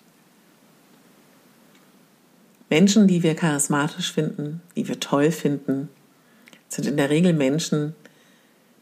Menschen, 2.71 3.07
die 3.07 3.23
wir 3.23 3.35
charismatisch 3.35 4.13
finden, 4.13 4.61
die 4.77 4.89
wir 4.89 5.01
toll 5.01 5.31
finden, 5.31 5.89
sind 6.69 6.87
in 6.87 6.99
der 6.99 7.09
Regel 7.09 7.33
Menschen, 7.33 7.95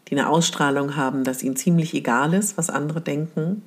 die 0.09 0.13
eine 0.13 0.29
Ausstrahlung 0.29 0.97
haben, 0.97 1.25
dass 1.25 1.43
ihnen 1.43 1.57
ziemlich 1.57 1.95
egal 1.95 2.35
ist, 2.35 2.57
was 2.57 2.71
andere 2.71 3.01
denken, 3.01 3.63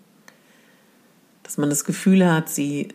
dass 1.44 1.58
man 1.58 1.70
das 1.70 1.84
Gefühl 1.84 2.26
hat, 2.32 2.50
sie 2.50 2.90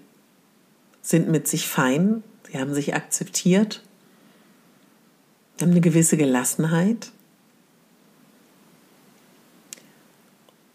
sind 1.03 1.29
mit 1.29 1.47
sich 1.49 1.69
fein, 1.69 2.23
sie 2.51 2.59
haben 2.59 2.73
sich 2.73 2.95
akzeptiert, 2.95 3.83
haben 5.61 5.73
eine 5.73 5.81
gewisse 5.81 6.17
Gelassenheit. 6.17 7.13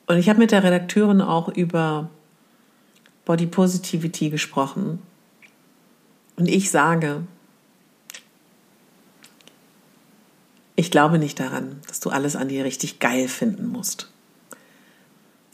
Und 0.07 0.17
ich 0.17 0.29
habe 0.29 0.39
mit 0.39 0.51
der 0.51 0.63
Redakteurin 0.63 1.21
auch 1.21 1.49
über 1.49 2.09
Body 3.25 3.45
Positivity 3.45 4.29
gesprochen. 4.29 5.01
Und 6.35 6.47
ich 6.47 6.71
sage, 6.71 7.23
ich 10.79 10.91
glaube 10.91 11.19
nicht 11.19 11.41
daran, 11.41 11.81
dass 11.89 12.00
du 12.00 12.09
alles 12.09 12.38
an 12.38 12.48
dir 12.48 12.63
richtig 12.63 13.00
geil 13.00 13.27
finden 13.27 13.67
musst. 13.67 14.09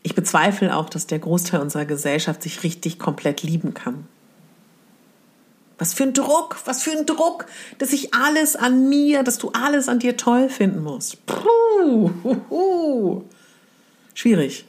Ich 0.03 0.13
bezweifle 0.13 0.75
auch, 0.75 0.87
dass 0.87 1.07
der 1.07 1.17
Großteil 1.17 1.61
unserer 1.61 1.85
Gesellschaft 1.85 2.43
sich 2.43 2.61
richtig 2.61 2.99
komplett 2.99 3.41
lieben 3.41 3.73
kann. 3.73 4.07
Was 5.79 5.95
für 5.95 6.03
ein 6.03 6.13
Druck, 6.13 6.57
was 6.65 6.83
für 6.83 6.91
ein 6.91 7.07
Druck, 7.07 7.47
dass 7.79 7.91
ich 7.91 8.13
alles 8.13 8.55
an 8.55 8.87
mir, 8.87 9.23
dass 9.23 9.39
du 9.39 9.49
alles 9.49 9.89
an 9.89 9.97
dir 9.97 10.15
toll 10.15 10.47
finden 10.47 10.83
musst. 10.83 11.25
Puh, 11.25 12.11
huhu. 12.23 13.23
Schwierig. 14.13 14.65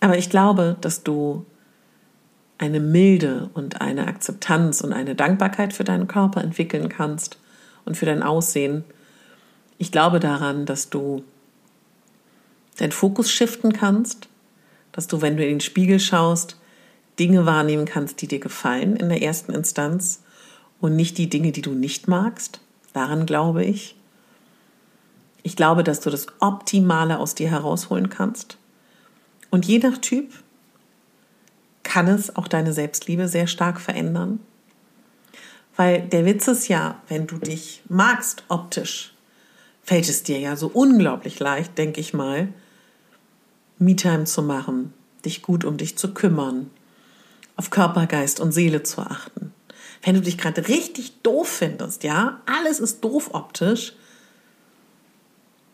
Aber 0.00 0.18
ich 0.18 0.28
glaube, 0.28 0.76
dass 0.80 1.04
du 1.04 1.46
eine 2.58 2.80
Milde 2.80 3.48
und 3.54 3.80
eine 3.80 4.08
Akzeptanz 4.08 4.80
und 4.80 4.92
eine 4.92 5.14
Dankbarkeit 5.14 5.72
für 5.72 5.84
deinen 5.84 6.08
Körper 6.08 6.42
entwickeln 6.42 6.88
kannst 6.88 7.38
und 7.84 7.96
für 7.96 8.06
dein 8.06 8.22
Aussehen. 8.22 8.84
Ich 9.78 9.92
glaube 9.92 10.20
daran, 10.20 10.66
dass 10.66 10.90
du 10.90 11.24
deinen 12.78 12.92
Fokus 12.92 13.30
shiften 13.30 13.72
kannst, 13.72 14.28
dass 14.92 15.06
du, 15.06 15.22
wenn 15.22 15.36
du 15.36 15.42
in 15.42 15.54
den 15.54 15.60
Spiegel 15.60 16.00
schaust, 16.00 16.56
Dinge 17.18 17.46
wahrnehmen 17.46 17.84
kannst, 17.84 18.20
die 18.22 18.28
dir 18.28 18.40
gefallen 18.40 18.96
in 18.96 19.08
der 19.08 19.22
ersten 19.22 19.52
Instanz 19.52 20.22
und 20.80 20.96
nicht 20.96 21.18
die 21.18 21.28
Dinge, 21.28 21.52
die 21.52 21.62
du 21.62 21.72
nicht 21.72 22.08
magst. 22.08 22.60
Daran 22.92 23.26
glaube 23.26 23.64
ich. 23.64 23.96
Ich 25.42 25.56
glaube, 25.56 25.84
dass 25.84 26.00
du 26.00 26.10
das 26.10 26.26
Optimale 26.40 27.18
aus 27.18 27.34
dir 27.34 27.50
herausholen 27.50 28.08
kannst. 28.08 28.56
Und 29.50 29.66
je 29.66 29.78
nach 29.78 29.98
Typ 29.98 30.32
kann 31.82 32.08
es 32.08 32.34
auch 32.34 32.48
deine 32.48 32.72
Selbstliebe 32.72 33.28
sehr 33.28 33.46
stark 33.46 33.80
verändern. 33.80 34.40
Weil 35.76 36.02
der 36.02 36.24
Witz 36.24 36.46
ist 36.48 36.68
ja, 36.68 37.02
wenn 37.08 37.26
du 37.26 37.38
dich 37.38 37.82
magst 37.88 38.44
optisch, 38.48 39.14
fällt 39.82 40.08
es 40.08 40.22
dir 40.22 40.38
ja 40.38 40.56
so 40.56 40.68
unglaublich 40.68 41.40
leicht, 41.40 41.76
denke 41.78 42.00
ich 42.00 42.14
mal, 42.14 42.48
Me-Time 43.78 44.24
zu 44.24 44.42
machen, 44.42 44.94
dich 45.24 45.42
gut 45.42 45.64
um 45.64 45.76
dich 45.76 45.98
zu 45.98 46.14
kümmern, 46.14 46.70
auf 47.56 47.70
Körper, 47.70 48.06
Geist 48.06 48.40
und 48.40 48.52
Seele 48.52 48.82
zu 48.82 49.02
achten. 49.02 49.52
Wenn 50.02 50.14
du 50.14 50.20
dich 50.20 50.38
gerade 50.38 50.68
richtig 50.68 51.22
doof 51.22 51.48
findest, 51.48 52.04
ja, 52.04 52.40
alles 52.46 52.78
ist 52.78 53.02
doof 53.02 53.30
optisch, 53.32 53.94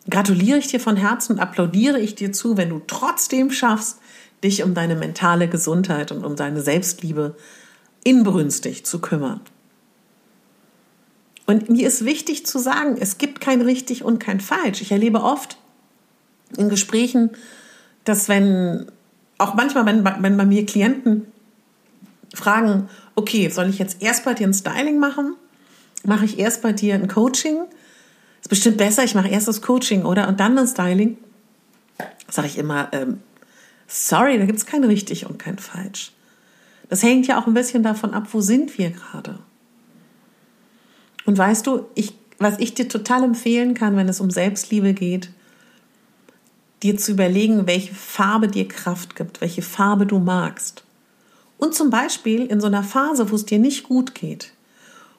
gratuliere 0.08 0.58
ich 0.58 0.68
dir 0.68 0.80
von 0.80 0.96
Herzen 0.96 1.34
und 1.34 1.40
applaudiere 1.40 2.00
ich 2.00 2.14
dir 2.14 2.32
zu, 2.32 2.56
wenn 2.56 2.70
du 2.70 2.80
trotzdem 2.86 3.50
schaffst, 3.50 3.98
dich 4.42 4.62
um 4.62 4.74
deine 4.74 4.96
mentale 4.96 5.48
Gesundheit 5.48 6.10
und 6.10 6.24
um 6.24 6.36
deine 6.36 6.62
Selbstliebe 6.62 7.36
inbrünstig 8.02 8.86
zu 8.86 9.00
kümmern. 9.00 9.40
Und 11.50 11.68
mir 11.68 11.88
ist 11.88 12.04
wichtig 12.04 12.46
zu 12.46 12.60
sagen, 12.60 12.96
es 13.00 13.18
gibt 13.18 13.40
kein 13.40 13.60
richtig 13.60 14.04
und 14.04 14.20
kein 14.20 14.38
falsch. 14.38 14.82
Ich 14.82 14.92
erlebe 14.92 15.20
oft 15.20 15.56
in 16.56 16.68
Gesprächen, 16.68 17.30
dass 18.04 18.28
wenn, 18.28 18.86
auch 19.36 19.54
manchmal, 19.54 19.84
wenn, 19.84 20.04
wenn 20.04 20.36
bei 20.36 20.44
mir 20.44 20.64
Klienten 20.64 21.26
fragen, 22.32 22.88
okay, 23.16 23.48
soll 23.48 23.68
ich 23.68 23.80
jetzt 23.80 24.00
erst 24.00 24.24
bei 24.24 24.32
dir 24.32 24.46
ein 24.46 24.54
Styling 24.54 25.00
machen? 25.00 25.34
Mache 26.04 26.24
ich 26.24 26.38
erst 26.38 26.62
bei 26.62 26.72
dir 26.72 26.94
ein 26.94 27.08
Coaching? 27.08 27.62
Ist 28.40 28.48
bestimmt 28.48 28.76
besser, 28.76 29.02
ich 29.02 29.16
mache 29.16 29.28
erst 29.28 29.48
das 29.48 29.60
Coaching, 29.60 30.04
oder? 30.04 30.28
Und 30.28 30.38
dann 30.38 30.56
ein 30.56 30.68
Styling. 30.68 31.18
Sage 32.28 32.46
ich 32.46 32.58
immer, 32.58 32.90
ähm, 32.92 33.18
sorry, 33.88 34.38
da 34.38 34.44
gibt 34.44 34.60
es 34.60 34.66
kein 34.66 34.84
richtig 34.84 35.26
und 35.26 35.40
kein 35.40 35.58
falsch. 35.58 36.12
Das 36.88 37.02
hängt 37.02 37.26
ja 37.26 37.40
auch 37.40 37.48
ein 37.48 37.54
bisschen 37.54 37.82
davon 37.82 38.14
ab, 38.14 38.28
wo 38.30 38.40
sind 38.40 38.78
wir 38.78 38.90
gerade. 38.92 39.40
Und 41.30 41.38
weißt 41.38 41.64
du, 41.68 41.86
ich, 41.94 42.14
was 42.40 42.58
ich 42.58 42.74
dir 42.74 42.88
total 42.88 43.22
empfehlen 43.22 43.74
kann, 43.74 43.94
wenn 43.94 44.08
es 44.08 44.18
um 44.18 44.32
Selbstliebe 44.32 44.94
geht, 44.94 45.30
dir 46.82 46.96
zu 46.96 47.12
überlegen, 47.12 47.68
welche 47.68 47.94
Farbe 47.94 48.48
dir 48.48 48.66
Kraft 48.66 49.14
gibt, 49.14 49.40
welche 49.40 49.62
Farbe 49.62 50.06
du 50.06 50.18
magst. 50.18 50.82
Und 51.56 51.72
zum 51.72 51.88
Beispiel 51.88 52.46
in 52.46 52.60
so 52.60 52.66
einer 52.66 52.82
Phase, 52.82 53.30
wo 53.30 53.36
es 53.36 53.46
dir 53.46 53.60
nicht 53.60 53.84
gut 53.84 54.16
geht 54.16 54.54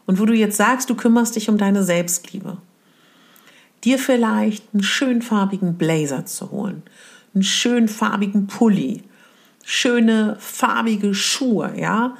und 0.05 0.19
wo 0.19 0.25
du 0.25 0.33
jetzt 0.33 0.57
sagst, 0.57 0.89
du 0.89 0.95
kümmerst 0.95 1.37
dich 1.37 1.47
um 1.47 1.57
deine 1.57 1.85
Selbstliebe, 1.85 2.57
dir 3.85 3.97
vielleicht 3.97 4.65
einen 4.73 4.83
schönfarbigen 4.83 5.75
Blazer 5.75 6.25
zu 6.25 6.51
holen, 6.51 6.83
einen 7.33 7.43
schönfarbigen 7.43 8.47
Pulli, 8.47 9.03
schöne 9.63 10.35
farbige 10.41 11.13
Schuhe, 11.13 11.71
ja, 11.77 12.17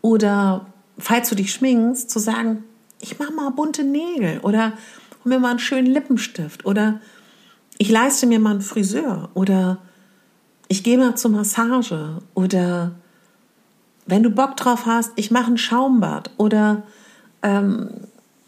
oder 0.00 0.72
falls 0.96 1.28
du 1.28 1.34
dich 1.34 1.52
schminkst, 1.52 2.08
zu 2.08 2.20
sagen, 2.20 2.62
ich 3.02 3.18
mache 3.18 3.32
mal 3.32 3.50
bunte 3.50 3.84
Nägel 3.84 4.38
oder 4.40 4.72
hol 5.24 5.30
mir 5.30 5.38
mal 5.38 5.50
einen 5.50 5.58
schönen 5.58 5.86
Lippenstift 5.86 6.64
oder 6.64 7.00
ich 7.76 7.90
leiste 7.90 8.26
mir 8.26 8.38
mal 8.38 8.52
einen 8.52 8.60
Friseur 8.62 9.28
oder 9.34 9.78
ich 10.68 10.82
gehe 10.82 10.96
mal 10.96 11.16
zur 11.16 11.32
Massage 11.32 12.22
oder 12.34 12.92
wenn 14.06 14.22
du 14.22 14.30
Bock 14.30 14.56
drauf 14.56 14.86
hast, 14.86 15.12
ich 15.16 15.30
mache 15.30 15.50
ein 15.50 15.58
Schaumbad 15.58 16.30
oder 16.36 16.84
ähm, 17.42 17.90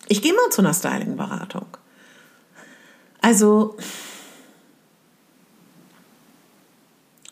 ich 0.09 0.23
gehe 0.23 0.33
mal 0.33 0.51
zu 0.51 0.63
einer 0.63 0.75
Styling-Beratung. 0.75 1.67
Also, 3.21 3.77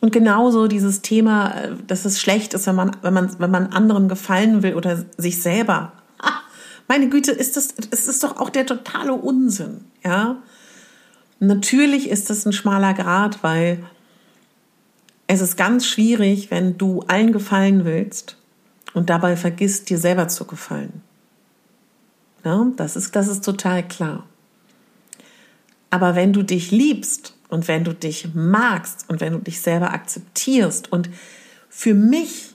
und 0.00 0.12
genauso 0.12 0.66
dieses 0.66 1.02
Thema, 1.02 1.50
äh, 1.50 1.70
dass 1.86 2.04
es 2.04 2.20
schlecht 2.20 2.54
ist, 2.54 2.66
wenn 2.66 2.76
man, 2.76 2.96
wenn 3.02 3.14
man, 3.14 3.38
wenn 3.38 3.50
man 3.50 3.66
anderen 3.68 4.08
gefallen 4.08 4.62
will 4.62 4.74
oder 4.74 5.04
sich 5.16 5.42
selber. 5.42 5.92
Meine 6.92 7.08
Güte, 7.08 7.30
ist 7.30 7.56
das, 7.56 7.74
es 7.90 8.06
ist 8.06 8.22
doch 8.22 8.36
auch 8.36 8.50
der 8.50 8.66
totale 8.66 9.14
Unsinn, 9.14 9.86
ja. 10.04 10.42
Natürlich 11.40 12.10
ist 12.10 12.28
das 12.28 12.44
ein 12.44 12.52
schmaler 12.52 12.92
Grad, 12.92 13.42
weil 13.42 13.82
es 15.26 15.40
ist 15.40 15.56
ganz 15.56 15.86
schwierig, 15.86 16.50
wenn 16.50 16.76
du 16.76 17.00
allen 17.08 17.32
gefallen 17.32 17.86
willst 17.86 18.36
und 18.92 19.08
dabei 19.08 19.38
vergisst, 19.38 19.88
dir 19.88 19.96
selber 19.96 20.28
zu 20.28 20.44
gefallen. 20.44 21.00
Ja, 22.44 22.66
das 22.76 22.96
ist, 22.96 23.16
das 23.16 23.26
ist 23.26 23.42
total 23.42 23.88
klar. 23.88 24.26
Aber 25.88 26.14
wenn 26.14 26.34
du 26.34 26.42
dich 26.42 26.72
liebst 26.72 27.34
und 27.48 27.68
wenn 27.68 27.84
du 27.84 27.94
dich 27.94 28.34
magst 28.34 29.06
und 29.08 29.22
wenn 29.22 29.32
du 29.32 29.38
dich 29.38 29.62
selber 29.62 29.94
akzeptierst 29.94 30.92
und 30.92 31.08
für 31.70 31.94
mich 31.94 32.50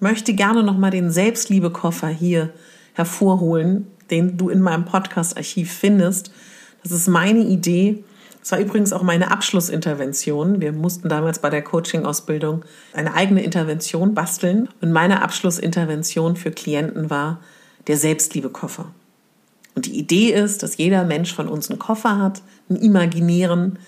möchte 0.00 0.34
gerne 0.34 0.62
noch 0.62 0.76
mal 0.76 0.90
den 0.90 1.10
Selbstliebekoffer 1.10 2.08
hier 2.08 2.52
hervorholen, 2.94 3.86
den 4.10 4.36
du 4.36 4.48
in 4.48 4.60
meinem 4.60 4.84
Podcast-Archiv 4.84 5.72
findest. 5.72 6.32
Das 6.82 6.92
ist 6.92 7.08
meine 7.08 7.40
Idee, 7.40 8.02
es 8.42 8.52
war 8.52 8.58
übrigens 8.58 8.92
auch 8.92 9.02
meine 9.02 9.30
Abschlussintervention. 9.30 10.60
Wir 10.60 10.72
mussten 10.72 11.08
damals 11.08 11.40
bei 11.40 11.50
der 11.50 11.62
Coaching-Ausbildung 11.62 12.64
eine 12.94 13.14
eigene 13.14 13.42
Intervention 13.42 14.14
basteln. 14.14 14.68
Und 14.80 14.92
meine 14.92 15.22
Abschlussintervention 15.22 16.36
für 16.36 16.50
Klienten 16.50 17.10
war 17.10 17.40
der 17.86 17.96
Selbstliebekoffer. 17.96 18.86
Und 19.74 19.86
die 19.86 19.98
Idee 19.98 20.32
ist, 20.32 20.62
dass 20.62 20.78
jeder 20.78 21.04
Mensch 21.04 21.34
von 21.34 21.48
uns 21.48 21.70
einen 21.70 21.78
Koffer 21.78 22.18
hat, 22.18 22.42
einen 22.68 22.80
imaginären, 22.80 23.78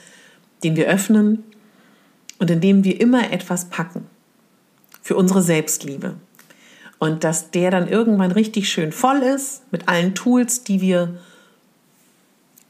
den 0.63 0.77
wir 0.77 0.87
öffnen 0.87 1.43
und 2.39 2.51
in 2.51 2.61
dem 2.61 2.85
wir 2.85 3.01
immer 3.01 3.33
etwas 3.33 3.67
packen 3.67 4.07
für 5.01 5.17
unsere 5.17 5.43
Selbstliebe. 5.43 6.15
Und 7.03 7.25
dass 7.25 7.51
der 7.51 7.73
dann 7.73 7.89
irgendwann 7.89 8.31
richtig 8.31 8.69
schön 8.69 8.93
voll 8.93 9.25
ist 9.25 9.63
mit 9.73 9.89
allen 9.89 10.15
Tools, 10.15 10.63
die 10.63 10.81
wir, 10.81 11.19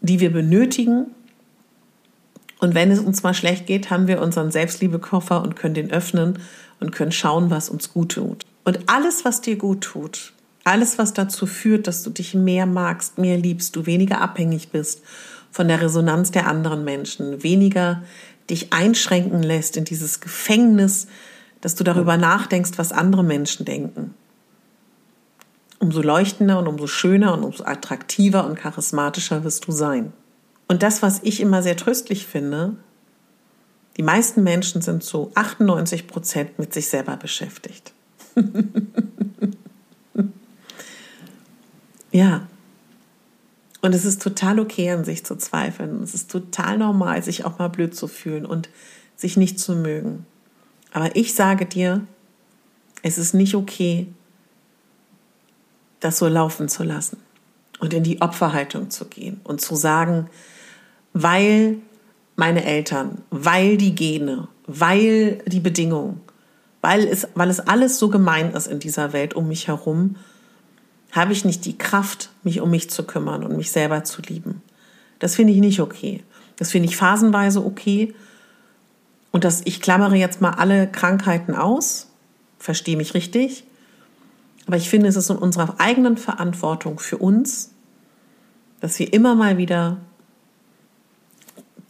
die 0.00 0.20
wir 0.20 0.32
benötigen. 0.32 1.08
Und 2.58 2.74
wenn 2.74 2.90
es 2.90 2.98
uns 2.98 3.22
mal 3.22 3.34
schlecht 3.34 3.66
geht, 3.66 3.90
haben 3.90 4.06
wir 4.06 4.22
unseren 4.22 4.50
Selbstliebekoffer 4.50 5.42
und 5.42 5.54
können 5.54 5.74
den 5.74 5.90
öffnen 5.90 6.38
und 6.80 6.92
können 6.92 7.12
schauen, 7.12 7.50
was 7.50 7.68
uns 7.68 7.92
gut 7.92 8.12
tut. 8.12 8.46
Und 8.64 8.78
alles, 8.86 9.26
was 9.26 9.42
dir 9.42 9.56
gut 9.56 9.82
tut, 9.82 10.32
alles, 10.64 10.96
was 10.96 11.12
dazu 11.12 11.44
führt, 11.44 11.86
dass 11.86 12.02
du 12.02 12.08
dich 12.08 12.32
mehr 12.32 12.64
magst, 12.64 13.18
mehr 13.18 13.36
liebst, 13.36 13.76
du 13.76 13.84
weniger 13.84 14.22
abhängig 14.22 14.70
bist 14.70 15.02
von 15.50 15.68
der 15.68 15.82
Resonanz 15.82 16.30
der 16.30 16.46
anderen 16.46 16.84
Menschen, 16.84 17.42
weniger 17.42 18.02
dich 18.48 18.72
einschränken 18.72 19.42
lässt 19.42 19.76
in 19.76 19.84
dieses 19.84 20.20
Gefängnis, 20.20 21.06
dass 21.60 21.74
du 21.74 21.84
darüber 21.84 22.16
nachdenkst, 22.16 22.72
was 22.78 22.92
andere 22.92 23.24
Menschen 23.24 23.66
denken. 23.66 24.14
Umso 25.82 26.00
leuchtender 26.00 26.60
und 26.60 26.68
umso 26.68 26.86
schöner 26.86 27.34
und 27.34 27.42
umso 27.42 27.64
attraktiver 27.64 28.46
und 28.46 28.54
charismatischer 28.54 29.42
wirst 29.42 29.66
du 29.66 29.72
sein. 29.72 30.12
Und 30.68 30.84
das, 30.84 31.02
was 31.02 31.18
ich 31.24 31.40
immer 31.40 31.60
sehr 31.60 31.76
tröstlich 31.76 32.24
finde, 32.24 32.76
die 33.96 34.04
meisten 34.04 34.44
Menschen 34.44 34.80
sind 34.80 35.02
zu 35.02 35.32
98 35.34 36.06
Prozent 36.06 36.56
mit 36.60 36.72
sich 36.72 36.88
selber 36.88 37.16
beschäftigt. 37.16 37.92
Ja. 42.12 42.46
Und 43.80 43.94
es 43.94 44.04
ist 44.04 44.22
total 44.22 44.60
okay, 44.60 44.90
an 44.90 45.04
sich 45.04 45.24
zu 45.24 45.34
zweifeln. 45.34 46.02
Es 46.02 46.14
ist 46.14 46.30
total 46.30 46.78
normal, 46.78 47.22
sich 47.22 47.44
auch 47.44 47.58
mal 47.58 47.68
blöd 47.68 47.96
zu 47.96 48.06
fühlen 48.06 48.46
und 48.46 48.68
sich 49.16 49.36
nicht 49.36 49.58
zu 49.58 49.74
mögen. 49.74 50.24
Aber 50.92 51.16
ich 51.16 51.34
sage 51.34 51.66
dir, 51.66 52.06
es 53.02 53.18
ist 53.18 53.34
nicht 53.34 53.56
okay, 53.56 54.06
das 56.02 56.18
so 56.18 56.28
laufen 56.28 56.68
zu 56.68 56.82
lassen 56.82 57.16
und 57.80 57.94
in 57.94 58.02
die 58.02 58.20
Opferhaltung 58.20 58.90
zu 58.90 59.06
gehen 59.06 59.40
und 59.44 59.60
zu 59.60 59.76
sagen, 59.76 60.28
weil 61.12 61.78
meine 62.36 62.64
Eltern, 62.64 63.22
weil 63.30 63.76
die 63.76 63.94
Gene, 63.94 64.48
weil 64.66 65.38
die 65.46 65.60
Bedingungen, 65.60 66.20
weil 66.80 67.06
es, 67.06 67.28
weil 67.34 67.48
es 67.48 67.60
alles 67.60 67.98
so 67.98 68.08
gemein 68.08 68.52
ist 68.52 68.66
in 68.66 68.80
dieser 68.80 69.12
Welt 69.12 69.34
um 69.34 69.46
mich 69.46 69.68
herum, 69.68 70.16
habe 71.12 71.32
ich 71.32 71.44
nicht 71.44 71.64
die 71.66 71.78
Kraft, 71.78 72.30
mich 72.42 72.60
um 72.60 72.70
mich 72.70 72.90
zu 72.90 73.04
kümmern 73.04 73.44
und 73.44 73.56
mich 73.56 73.70
selber 73.70 74.02
zu 74.02 74.22
lieben. 74.22 74.62
Das 75.20 75.36
finde 75.36 75.52
ich 75.52 75.60
nicht 75.60 75.80
okay. 75.80 76.24
Das 76.56 76.70
finde 76.70 76.88
ich 76.88 76.96
phasenweise 76.96 77.64
okay. 77.64 78.12
Und 79.30 79.44
das, 79.44 79.62
ich 79.64 79.80
klammere 79.80 80.16
jetzt 80.16 80.40
mal 80.40 80.54
alle 80.54 80.90
Krankheiten 80.90 81.54
aus, 81.54 82.08
verstehe 82.58 82.96
mich 82.96 83.14
richtig. 83.14 83.64
Aber 84.66 84.76
ich 84.76 84.88
finde, 84.88 85.08
es 85.08 85.16
ist 85.16 85.30
in 85.30 85.36
unserer 85.36 85.76
eigenen 85.78 86.16
Verantwortung 86.16 86.98
für 86.98 87.18
uns, 87.18 87.72
dass 88.80 88.98
wir 88.98 89.12
immer 89.12 89.34
mal 89.34 89.58
wieder 89.58 89.98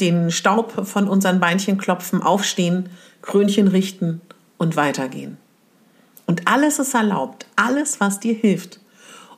den 0.00 0.30
Staub 0.30 0.86
von 0.86 1.08
unseren 1.08 1.40
Beinchen 1.40 1.78
klopfen, 1.78 2.22
aufstehen, 2.22 2.88
Krönchen 3.20 3.68
richten 3.68 4.20
und 4.58 4.76
weitergehen. 4.76 5.36
Und 6.26 6.48
alles 6.48 6.78
ist 6.78 6.94
erlaubt, 6.94 7.46
alles, 7.56 8.00
was 8.00 8.20
dir 8.20 8.34
hilft. 8.34 8.80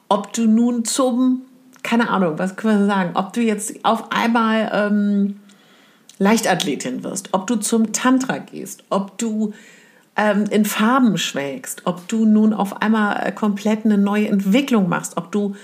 Ob 0.09 0.33
du 0.33 0.47
nun 0.47 0.85
zum, 0.85 1.43
keine 1.83 2.09
Ahnung, 2.11 2.39
was 2.39 2.57
können 2.57 2.81
wir 2.81 2.87
sagen, 2.87 3.11
ob 3.15 3.33
du 3.33 3.41
jetzt 3.41 3.85
auf 3.85 4.13
einmal 4.13 4.71
ähm, 4.73 5.41
Leichtathletin 6.19 7.03
wirst, 7.03 7.31
ob 7.33 7.47
du 7.47 7.57
zum 7.57 7.93
Tantra 7.93 8.39
gehst, 8.39 8.85
ob 8.91 9.19
du 9.19 9.53
ähm, 10.17 10.45
in 10.51 10.65
Farben 10.65 11.19
schwelgst, 11.19 11.83
ob 11.85 12.07
du 12.09 12.25
nun 12.25 12.53
auf 12.53 12.81
einmal 12.83 13.27
äh, 13.27 13.33
komplett 13.33 13.85
eine 13.85 13.99
neue 13.99 14.29
Entwicklung 14.29 14.89
machst, 14.89 15.17
ob 15.17 15.33
du 15.33 15.57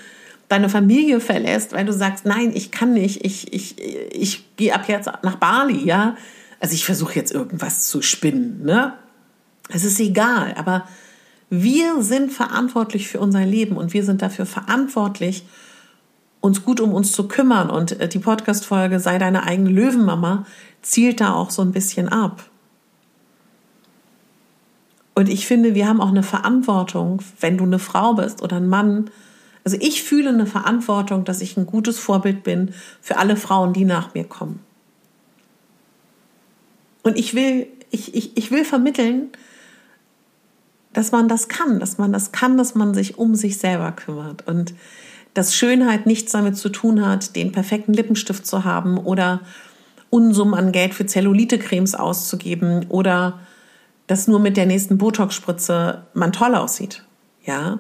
deine 0.49 0.69
Familie 0.69 1.21
verlässt, 1.21 1.73
weil 1.73 1.85
du 1.85 1.93
sagst, 1.93 2.27
nein, 2.27 2.51
ich 2.55 2.73
kann 2.73 2.93
nicht, 2.93 3.25
ich, 3.25 3.53
ich, 3.53 3.77
ich 4.13 4.57
gehe 4.57 4.75
ab 4.75 4.89
jetzt 4.89 5.09
nach 5.23 5.37
Bali, 5.37 5.85
ja. 5.85 6.17
Also 6.59 6.75
ich 6.75 6.85
versuche 6.85 7.15
jetzt 7.15 7.33
irgendwas 7.33 7.89
zu 7.89 8.03
spinnen, 8.03 8.65
ne? 8.65 8.95
Es 9.73 9.85
ist 9.85 10.01
egal, 10.01 10.55
aber 10.57 10.89
wir 11.49 12.03
sind 12.03 12.33
verantwortlich 12.33 13.07
für 13.07 13.21
unser 13.21 13.47
Leben 13.47 13.77
und 13.77 13.93
wir 13.93 14.05
sind 14.05 14.21
dafür 14.23 14.47
verantwortlich, 14.47 15.45
uns 16.41 16.65
gut 16.65 16.81
um 16.81 16.93
uns 16.93 17.13
zu 17.13 17.29
kümmern. 17.29 17.71
Und 17.71 18.01
äh, 18.01 18.09
die 18.09 18.19
Podcast-Folge 18.19 18.99
Sei 18.99 19.19
deine 19.19 19.45
eigene 19.45 19.71
Löwenmama 19.71 20.47
zielt 20.83 21.21
da 21.21 21.35
auch 21.35 21.51
so 21.51 21.63
ein 21.63 21.73
bisschen 21.73 22.09
ab. 22.09 22.50
Und 25.21 25.29
ich 25.29 25.47
finde, 25.47 25.75
wir 25.75 25.87
haben 25.87 26.01
auch 26.01 26.09
eine 26.09 26.23
Verantwortung, 26.23 27.21
wenn 27.41 27.59
du 27.59 27.65
eine 27.65 27.79
Frau 27.79 28.15
bist 28.15 28.41
oder 28.41 28.57
ein 28.57 28.71
Mann. 28.71 29.11
Also 29.65 29.77
ich 29.79 30.03
fühle 30.03 30.31
eine 30.31 30.47
Verantwortung, 30.47 31.27
dass 31.27 31.43
ich 31.43 31.59
ein 31.59 31.67
gutes 31.67 31.99
Vorbild 31.99 32.43
bin 32.43 32.73
für 33.03 33.19
alle 33.19 33.37
Frauen, 33.37 33.75
die 33.75 33.85
nach 33.85 34.15
mir 34.15 34.25
kommen. 34.25 34.61
Und 37.03 37.19
ich 37.19 37.35
will, 37.35 37.67
ich, 37.91 38.15
ich, 38.15 38.35
ich 38.39 38.51
will 38.51 38.65
vermitteln, 38.65 39.29
dass 40.95 41.13
man 41.13 41.29
das 41.29 41.49
kann, 41.49 41.81
dass 41.81 41.99
man 41.99 42.15
das 42.15 42.33
kann, 42.33 42.57
dass 42.57 42.75
man 42.75 42.95
sich 42.95 43.19
um 43.19 43.35
sich 43.35 43.59
selber 43.59 43.93
kümmert 43.93 44.49
und 44.49 44.73
dass 45.35 45.55
Schönheit 45.55 46.07
nichts 46.07 46.33
damit 46.33 46.57
zu 46.57 46.71
tun 46.71 47.05
hat, 47.05 47.37
den 47.37 47.53
perfekten 47.53 47.93
Lippenstift 47.93 48.47
zu 48.47 48.65
haben 48.65 48.97
oder 48.97 49.43
Unsummen 50.09 50.55
an 50.55 50.73
Geld 50.73 50.95
für 50.95 51.05
Zellulite-Cremes 51.05 51.95
auszugeben 51.95 52.87
oder 52.89 53.39
dass 54.11 54.27
nur 54.27 54.40
mit 54.40 54.57
der 54.57 54.66
nächsten 54.66 54.99
Botox-Spritze 54.99 56.03
man 56.14 56.33
toll 56.33 56.57
aussieht. 56.57 57.05
Ja. 57.44 57.79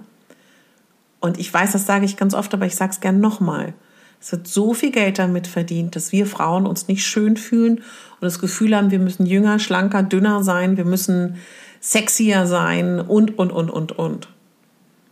Und 1.18 1.40
ich 1.40 1.52
weiß, 1.52 1.72
das 1.72 1.86
sage 1.86 2.04
ich 2.04 2.16
ganz 2.16 2.34
oft, 2.34 2.54
aber 2.54 2.66
ich 2.66 2.76
sage 2.76 2.92
es 2.92 3.00
gern 3.00 3.18
nochmal. 3.18 3.74
Es 4.20 4.30
wird 4.30 4.46
so 4.46 4.72
viel 4.72 4.92
Geld 4.92 5.18
damit 5.18 5.48
verdient, 5.48 5.96
dass 5.96 6.12
wir 6.12 6.26
Frauen 6.26 6.66
uns 6.66 6.86
nicht 6.86 7.04
schön 7.04 7.36
fühlen 7.36 7.78
und 7.78 8.22
das 8.22 8.38
Gefühl 8.38 8.76
haben, 8.76 8.92
wir 8.92 9.00
müssen 9.00 9.26
jünger, 9.26 9.58
schlanker, 9.58 10.04
dünner 10.04 10.44
sein, 10.44 10.76
wir 10.76 10.84
müssen 10.84 11.36
sexier 11.80 12.46
sein 12.46 13.00
und, 13.00 13.36
und, 13.36 13.50
und, 13.50 13.68
und, 13.68 13.98
und. 13.98 14.28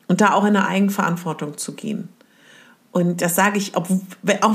Und 0.07 0.20
da 0.20 0.35
auch 0.35 0.44
in 0.44 0.57
eine 0.57 0.68
Eigenverantwortung 0.68 1.59
zu 1.59 1.74
gehen. 1.74 2.11
Und 2.90 3.20
das 3.20 3.37
sage 3.37 3.59
ich, 3.59 3.77
auch 3.77 3.87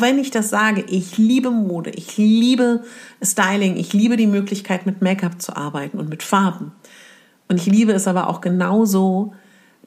wenn 0.02 0.18
ich 0.18 0.32
das 0.32 0.50
sage, 0.50 0.84
ich 0.88 1.18
liebe 1.18 1.52
Mode, 1.52 1.92
ich 1.92 2.18
liebe 2.18 2.84
Styling, 3.22 3.78
ich 3.78 3.94
liebe 3.94 4.18
die 4.18 4.28
Möglichkeit, 4.28 4.86
mit 4.86 5.02
Make-up 5.02 5.42
zu 5.42 5.56
arbeiten 5.56 6.00
und 6.00 6.10
mit 6.10 6.24
Farben. 6.24 6.72
Und 7.48 7.58
ich 7.58 7.68
liebe 7.68 7.92
es 7.92 8.08
aber 8.08 8.30
auch 8.30 8.42
genauso, 8.42 9.34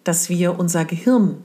dass 0.04 0.28
wir 0.28 0.58
unser 0.58 0.84
Gehirn 0.84 1.42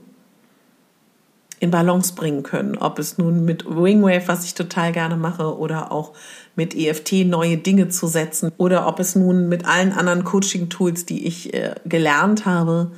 in 1.58 1.70
Balance 1.70 2.14
bringen 2.14 2.42
können. 2.42 2.76
Ob 2.76 2.98
es 2.98 3.18
nun 3.18 3.44
mit 3.44 3.64
Wingwave, 3.66 4.26
was 4.26 4.44
ich 4.44 4.54
total 4.54 4.92
gerne 4.92 5.16
mache, 5.16 5.56
oder 5.56 5.92
auch 5.92 6.12
mit 6.56 6.74
EFT 6.74 7.24
neue 7.24 7.56
Dinge 7.56 7.88
zu 7.88 8.06
setzen, 8.06 8.52
oder 8.56 8.86
ob 8.86 8.98
es 8.98 9.14
nun 9.14 9.48
mit 9.48 9.64
allen 9.64 9.92
anderen 9.92 10.24
Coaching-Tools, 10.24 11.06
die 11.06 11.26
ich 11.26 11.54
äh, 11.54 11.74
gelernt 11.84 12.46
habe, 12.46 12.90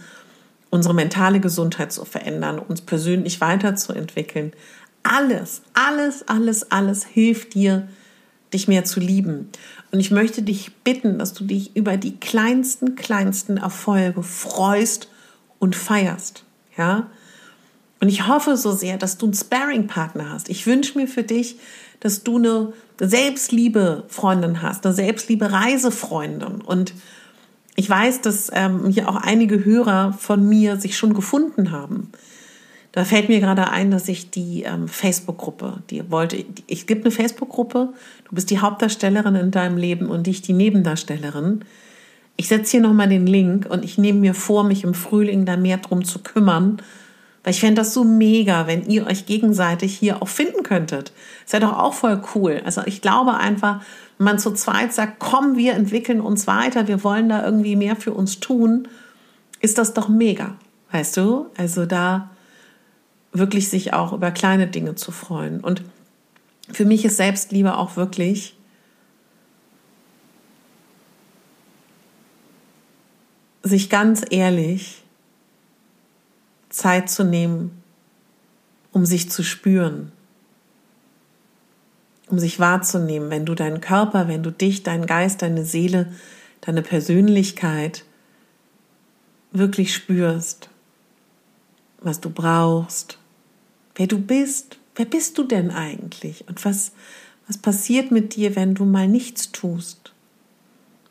unsere 0.74 0.92
mentale 0.92 1.38
Gesundheit 1.38 1.92
zu 1.92 2.04
verändern, 2.04 2.58
uns 2.58 2.80
persönlich 2.80 3.40
weiterzuentwickeln. 3.40 4.52
Alles, 5.04 5.62
alles, 5.72 6.26
alles, 6.26 6.72
alles 6.72 7.04
hilft 7.04 7.54
dir, 7.54 7.86
dich 8.52 8.66
mehr 8.66 8.84
zu 8.84 8.98
lieben. 8.98 9.50
Und 9.92 10.00
ich 10.00 10.10
möchte 10.10 10.42
dich 10.42 10.74
bitten, 10.82 11.20
dass 11.20 11.32
du 11.32 11.44
dich 11.44 11.76
über 11.76 11.96
die 11.96 12.16
kleinsten, 12.16 12.96
kleinsten 12.96 13.56
Erfolge 13.56 14.24
freust 14.24 15.08
und 15.60 15.76
feierst. 15.76 16.42
Ja, 16.76 17.06
und 18.00 18.08
ich 18.08 18.26
hoffe 18.26 18.56
so 18.56 18.72
sehr, 18.72 18.98
dass 18.98 19.16
du 19.16 19.26
einen 19.26 19.34
Sparring-Partner 19.34 20.30
hast. 20.30 20.48
Ich 20.48 20.66
wünsche 20.66 20.98
mir 20.98 21.06
für 21.06 21.22
dich, 21.22 21.60
dass 22.00 22.24
du 22.24 22.38
eine 22.38 22.72
Selbstliebe-Freundin 22.98 24.60
hast, 24.60 24.84
eine 24.84 24.94
Selbstliebe-Reisefreundin. 24.96 26.62
Und 26.62 26.94
ich 27.76 27.90
weiß, 27.90 28.20
dass 28.20 28.50
ähm, 28.54 28.88
hier 28.88 29.08
auch 29.08 29.16
einige 29.16 29.64
Hörer 29.64 30.12
von 30.12 30.48
mir 30.48 30.76
sich 30.76 30.96
schon 30.96 31.14
gefunden 31.14 31.72
haben. 31.72 32.10
Da 32.92 33.04
fällt 33.04 33.28
mir 33.28 33.40
gerade 33.40 33.70
ein, 33.70 33.90
dass 33.90 34.08
ich 34.08 34.30
die 34.30 34.62
ähm, 34.62 34.86
Facebook-Gruppe, 34.86 35.82
die 35.90 36.08
wollte, 36.12 36.44
es 36.68 36.86
gibt 36.86 37.04
eine 37.04 37.10
Facebook-Gruppe, 37.10 37.92
du 38.28 38.34
bist 38.34 38.50
die 38.50 38.60
Hauptdarstellerin 38.60 39.34
in 39.34 39.50
deinem 39.50 39.76
Leben 39.76 40.06
und 40.06 40.28
ich 40.28 40.42
die 40.42 40.52
Nebendarstellerin. 40.52 41.64
Ich 42.36 42.46
setze 42.46 42.72
hier 42.72 42.80
nochmal 42.80 43.08
den 43.08 43.26
Link 43.26 43.66
und 43.68 43.84
ich 43.84 43.98
nehme 43.98 44.20
mir 44.20 44.34
vor, 44.34 44.62
mich 44.62 44.84
im 44.84 44.94
Frühling 44.94 45.44
da 45.44 45.56
mehr 45.56 45.78
drum 45.78 46.04
zu 46.04 46.20
kümmern, 46.20 46.80
weil 47.42 47.52
ich 47.52 47.60
fände 47.60 47.80
das 47.80 47.92
so 47.92 48.04
mega, 48.04 48.68
wenn 48.68 48.88
ihr 48.88 49.08
euch 49.08 49.26
gegenseitig 49.26 49.98
hier 49.98 50.22
auch 50.22 50.28
finden 50.28 50.62
könntet. 50.62 51.12
Ist 51.44 51.52
ja 51.52 51.60
doch 51.60 51.76
auch 51.76 51.94
voll 51.94 52.22
cool. 52.36 52.62
Also 52.64 52.82
ich 52.86 53.02
glaube 53.02 53.34
einfach, 53.34 53.82
man 54.18 54.38
zu 54.38 54.52
zweit 54.52 54.92
sagt, 54.92 55.18
komm, 55.18 55.56
wir 55.56 55.74
entwickeln 55.74 56.20
uns 56.20 56.46
weiter, 56.46 56.88
wir 56.88 57.02
wollen 57.04 57.28
da 57.28 57.44
irgendwie 57.44 57.76
mehr 57.76 57.96
für 57.96 58.12
uns 58.12 58.40
tun, 58.40 58.88
ist 59.60 59.78
das 59.78 59.94
doch 59.94 60.08
mega. 60.08 60.56
Weißt 60.92 61.16
du? 61.16 61.46
Also 61.56 61.86
da 61.86 62.30
wirklich 63.32 63.68
sich 63.68 63.92
auch 63.92 64.12
über 64.12 64.30
kleine 64.30 64.68
Dinge 64.68 64.94
zu 64.94 65.10
freuen. 65.10 65.60
Und 65.60 65.82
für 66.72 66.84
mich 66.84 67.04
ist 67.04 67.16
Selbstliebe 67.16 67.76
auch 67.76 67.96
wirklich 67.96 68.56
sich 73.62 73.90
ganz 73.90 74.22
ehrlich 74.30 75.02
Zeit 76.68 77.10
zu 77.10 77.24
nehmen, 77.24 77.82
um 78.92 79.06
sich 79.06 79.30
zu 79.30 79.42
spüren, 79.42 80.12
um 82.34 82.40
sich 82.40 82.58
wahrzunehmen, 82.58 83.30
wenn 83.30 83.46
du 83.46 83.54
deinen 83.54 83.80
Körper, 83.80 84.26
wenn 84.26 84.42
du 84.42 84.50
dich, 84.50 84.82
deinen 84.82 85.06
Geist, 85.06 85.40
deine 85.40 85.64
Seele, 85.64 86.12
deine 86.62 86.82
Persönlichkeit 86.82 88.04
wirklich 89.52 89.94
spürst, 89.94 90.68
was 92.00 92.20
du 92.20 92.30
brauchst, 92.30 93.18
wer 93.94 94.08
du 94.08 94.18
bist, 94.18 94.78
wer 94.96 95.04
bist 95.04 95.38
du 95.38 95.44
denn 95.44 95.70
eigentlich? 95.70 96.44
Und 96.48 96.64
was, 96.64 96.90
was 97.46 97.56
passiert 97.56 98.10
mit 98.10 98.34
dir, 98.34 98.56
wenn 98.56 98.74
du 98.74 98.84
mal 98.84 99.06
nichts 99.06 99.52
tust, 99.52 100.12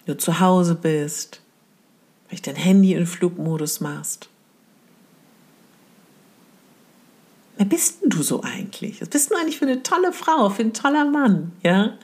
du 0.05 0.17
zu 0.17 0.41
Hause 0.41 0.75
bist, 0.75 1.39
vielleicht 2.27 2.47
dein 2.47 2.57
Handy 2.57 2.95
in 2.95 3.05
Flugmodus 3.05 3.79
machst. 3.79 4.27
Wer 7.57 7.65
bist 7.65 8.01
denn 8.01 8.09
du 8.09 8.23
so 8.23 8.43
eigentlich? 8.43 9.01
Was 9.01 9.09
bist 9.09 9.31
du 9.31 9.35
eigentlich 9.35 9.59
für 9.59 9.65
eine 9.65 9.83
tolle 9.83 10.11
Frau, 10.11 10.49
für 10.49 10.63
ein 10.63 10.73
toller 10.73 11.05
Mann, 11.05 11.51
ja? 11.61 11.97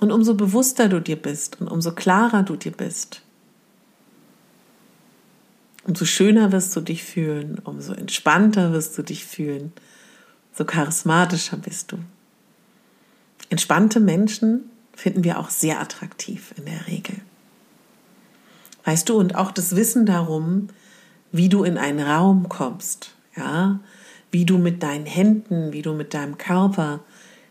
Und 0.00 0.12
umso 0.12 0.34
bewusster 0.34 0.88
du 0.88 1.00
dir 1.00 1.16
bist 1.16 1.60
und 1.60 1.68
umso 1.68 1.92
klarer 1.92 2.42
du 2.42 2.56
dir 2.56 2.72
bist, 2.72 3.22
umso 5.84 6.04
schöner 6.04 6.52
wirst 6.52 6.74
du 6.74 6.80
dich 6.80 7.04
fühlen, 7.04 7.58
umso 7.64 7.92
entspannter 7.92 8.72
wirst 8.72 8.96
du 8.96 9.02
dich 9.02 9.24
fühlen, 9.24 9.72
so 10.54 10.64
charismatischer 10.64 11.56
bist 11.56 11.92
du. 11.92 11.98
Entspannte 13.50 14.00
Menschen 14.00 14.70
finden 14.94 15.24
wir 15.24 15.38
auch 15.38 15.50
sehr 15.50 15.80
attraktiv 15.80 16.54
in 16.56 16.66
der 16.66 16.86
Regel. 16.86 17.16
Weißt 18.84 19.08
du, 19.08 19.18
und 19.18 19.34
auch 19.34 19.50
das 19.50 19.76
Wissen 19.76 20.06
darum, 20.06 20.68
wie 21.32 21.48
du 21.48 21.64
in 21.64 21.76
einen 21.76 22.00
Raum 22.00 22.48
kommst, 22.48 23.14
ja, 23.36 23.80
wie 24.30 24.44
du 24.44 24.58
mit 24.58 24.82
deinen 24.82 25.06
Händen, 25.06 25.72
wie 25.72 25.82
du 25.82 25.92
mit 25.92 26.14
deinem 26.14 26.38
Körper 26.38 27.00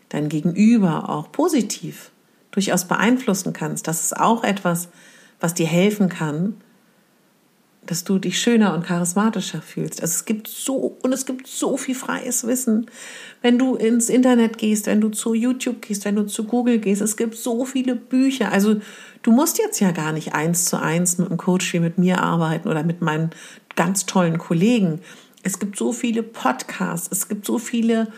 dein 0.08 0.28
Gegenüber 0.28 1.08
auch 1.08 1.30
positiv 1.32 2.10
durchaus 2.50 2.86
beeinflussen 2.86 3.52
kannst. 3.52 3.86
Das 3.86 4.02
ist 4.02 4.16
auch 4.16 4.44
etwas, 4.44 4.88
was 5.38 5.54
dir 5.54 5.66
helfen 5.66 6.08
kann, 6.08 6.56
dass 7.86 8.04
du 8.04 8.18
dich 8.18 8.38
schöner 8.38 8.74
und 8.74 8.84
charismatischer 8.84 9.62
fühlst. 9.62 10.02
Also 10.02 10.12
es 10.12 10.24
gibt 10.24 10.48
so 10.48 10.96
und 11.02 11.12
es 11.12 11.26
gibt 11.26 11.46
so 11.46 11.76
viel 11.76 11.94
freies 11.94 12.46
Wissen. 12.46 12.86
Wenn 13.40 13.58
du 13.58 13.74
ins 13.74 14.08
Internet 14.08 14.58
gehst, 14.58 14.86
wenn 14.86 15.00
du 15.00 15.08
zu 15.08 15.32
YouTube 15.32 15.80
gehst, 15.80 16.04
wenn 16.04 16.16
du 16.16 16.26
zu 16.26 16.44
Google 16.44 16.78
gehst, 16.78 17.00
es 17.00 17.16
gibt 17.16 17.36
so 17.36 17.64
viele 17.64 17.96
Bücher. 17.96 18.52
Also 18.52 18.76
du 19.22 19.32
musst 19.32 19.58
jetzt 19.58 19.80
ja 19.80 19.92
gar 19.92 20.12
nicht 20.12 20.34
eins 20.34 20.66
zu 20.66 20.80
eins 20.80 21.18
mit 21.18 21.28
einem 21.28 21.38
Coach 21.38 21.72
wie 21.72 21.80
mit 21.80 21.98
mir 21.98 22.20
arbeiten 22.20 22.68
oder 22.68 22.82
mit 22.82 23.00
meinen 23.00 23.30
ganz 23.76 24.04
tollen 24.06 24.38
Kollegen. 24.38 25.00
Es 25.42 25.58
gibt 25.58 25.76
so 25.76 25.92
viele 25.92 26.22
Podcasts, 26.22 27.08
es 27.10 27.28
gibt 27.28 27.46
so 27.46 27.58
viele 27.58 28.08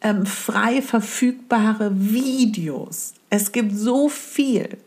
ähm, 0.00 0.24
frei 0.26 0.82
verfügbare 0.82 1.92
Videos. 1.94 3.14
Es 3.28 3.52
gibt 3.52 3.76
so 3.76 4.08
viel. 4.08 4.78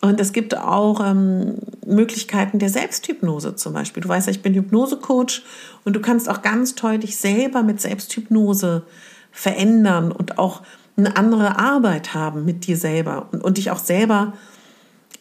Und 0.00 0.18
es 0.18 0.32
gibt 0.32 0.56
auch 0.56 1.00
ähm, 1.04 1.56
Möglichkeiten 1.86 2.58
der 2.58 2.70
Selbsthypnose 2.70 3.54
zum 3.56 3.74
Beispiel. 3.74 4.02
Du 4.02 4.08
weißt 4.08 4.26
ja, 4.26 4.30
ich 4.30 4.42
bin 4.42 4.54
Hypnosecoach 4.54 5.42
und 5.84 5.94
du 5.94 6.00
kannst 6.00 6.28
auch 6.28 6.42
ganz 6.42 6.74
toll 6.74 6.98
dich 6.98 7.18
selber 7.18 7.62
mit 7.62 7.80
Selbsthypnose 7.80 8.82
verändern 9.30 10.10
und 10.10 10.38
auch 10.38 10.62
eine 10.96 11.16
andere 11.16 11.58
Arbeit 11.58 12.14
haben 12.14 12.44
mit 12.44 12.66
dir 12.66 12.76
selber 12.76 13.28
und, 13.32 13.44
und 13.44 13.58
dich 13.58 13.70
auch 13.70 13.78
selber 13.78 14.32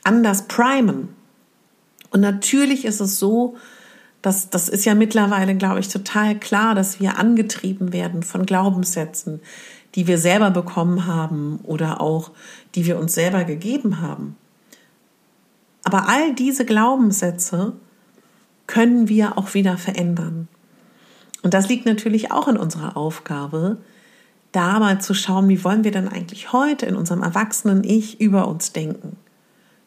anders 0.03 0.47
primen. 0.47 1.09
Und 2.11 2.21
natürlich 2.21 2.85
ist 2.85 3.01
es 3.01 3.19
so, 3.19 3.57
dass 4.21 4.49
das 4.49 4.69
ist 4.69 4.85
ja 4.85 4.95
mittlerweile, 4.95 5.55
glaube 5.55 5.79
ich, 5.79 5.87
total 5.87 6.37
klar, 6.37 6.75
dass 6.75 6.99
wir 6.99 7.17
angetrieben 7.17 7.93
werden 7.93 8.23
von 8.23 8.45
Glaubenssätzen, 8.45 9.39
die 9.95 10.07
wir 10.07 10.17
selber 10.17 10.51
bekommen 10.51 11.05
haben 11.05 11.59
oder 11.63 12.01
auch 12.01 12.31
die 12.75 12.85
wir 12.85 12.99
uns 12.99 13.13
selber 13.13 13.43
gegeben 13.43 14.01
haben. 14.01 14.35
Aber 15.83 16.09
all 16.09 16.35
diese 16.35 16.65
Glaubenssätze 16.65 17.73
können 18.67 19.07
wir 19.07 19.37
auch 19.37 19.53
wieder 19.53 19.77
verändern. 19.77 20.47
Und 21.41 21.53
das 21.53 21.69
liegt 21.69 21.85
natürlich 21.85 22.31
auch 22.31 22.47
in 22.47 22.57
unserer 22.57 22.97
Aufgabe, 22.97 23.77
da 24.51 24.79
mal 24.79 24.99
zu 24.99 25.13
schauen, 25.13 25.47
wie 25.47 25.63
wollen 25.63 25.83
wir 25.83 25.91
denn 25.91 26.07
eigentlich 26.07 26.51
heute 26.51 26.85
in 26.85 26.95
unserem 26.95 27.23
erwachsenen 27.23 27.83
Ich 27.83 28.19
über 28.19 28.47
uns 28.47 28.73
denken? 28.73 29.15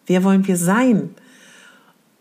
Wer 0.07 0.25
wollen 0.25 0.47
wir 0.47 0.57
sein? 0.57 1.14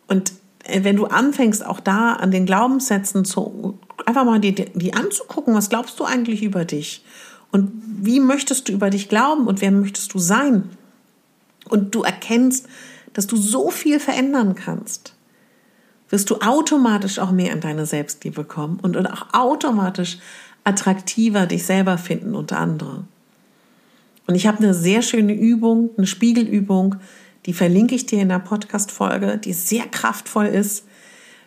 Und 0.08 0.34
wenn 0.68 0.96
du 0.96 1.06
anfängst, 1.06 1.66
auch 1.66 1.80
da 1.80 2.14
an 2.14 2.32
den 2.32 2.46
Glaubenssätzen 2.46 3.26
zu, 3.26 3.80
einfach 4.06 4.26
mal 4.26 4.40
die, 4.40 4.54
die 4.54 4.94
anzugucken, 4.94 5.56
was 5.56 5.70
glaubst 5.70 6.00
du 6.00 6.04
eigentlich 6.04 6.44
über 6.44 6.66
dich? 6.66 7.04
Und 7.52 7.72
wie 7.86 8.20
möchtest 8.20 8.70
du 8.70 8.74
über 8.74 8.90
dich 8.90 9.10
glauben 9.10 9.48
und 9.48 9.62
wer 9.62 9.72
möchtest 9.72 10.14
du 10.14 10.20
sein? 10.20 10.70
Und 11.70 11.94
du 11.96 12.04
erkennst, 12.04 12.68
dass 13.14 13.28
du 13.28 13.36
so 13.36 13.72
viel 13.72 14.00
verändern 14.00 14.56
kannst, 14.56 15.16
wirst 16.10 16.30
du 16.30 16.38
automatisch 16.38 17.20
auch 17.20 17.32
mehr 17.32 17.54
in 17.54 17.62
deine 17.62 17.86
Selbstliebe 17.86 18.44
kommen 18.44 18.80
und 18.82 18.98
auch 18.98 19.34
automatisch 19.34 20.20
attraktiver 20.64 21.46
dich 21.46 21.66
selber 21.66 21.98
finden 21.98 22.36
unter 22.36 22.60
andere. 22.60 23.06
Und 24.28 24.36
ich 24.36 24.48
habe 24.48 24.60
eine 24.60 24.74
sehr 24.74 25.02
schöne 25.02 25.34
Übung, 25.34 25.90
eine 25.98 26.08
Spiegelübung, 26.08 26.96
die 27.46 27.54
verlinke 27.54 27.96
ich 27.96 28.06
dir 28.06 28.22
in 28.22 28.30
der 28.30 28.40
Podcast-Folge, 28.40 29.38
die 29.38 29.54
sehr 29.54 29.86
kraftvoll 29.88 30.46
ist. 30.46 30.86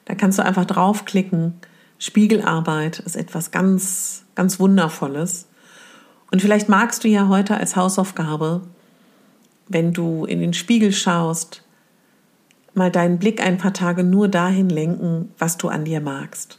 Da 0.05 0.15
kannst 0.15 0.39
du 0.39 0.45
einfach 0.45 0.65
draufklicken. 0.65 1.55
Spiegelarbeit 1.99 2.99
ist 3.01 3.17
etwas 3.17 3.51
ganz, 3.51 4.25
ganz 4.35 4.59
Wundervolles. 4.61 5.47
Und 6.31 6.43
vielleicht 6.43 6.69
magst 6.69 7.05
du 7.05 7.09
ja 7.09 7.29
heute 7.29 7.57
als 7.57 7.77
Hausaufgabe 7.77 8.63
wenn 9.69 9.93
du 9.93 10.25
in 10.25 10.41
den 10.41 10.55
Spiegel 10.55 10.93
schaust, 10.93 11.63
mal 12.75 12.91
deinen 12.91 13.19
Blick 13.19 13.43
ein 13.43 13.59
paar 13.59 13.73
Tage 13.73 14.05
nur 14.05 14.29
dahin 14.29 14.69
lenken, 14.69 15.33
was 15.39 15.57
du 15.57 15.69
an 15.69 15.85
dir 15.85 16.01
magst. 16.01 16.59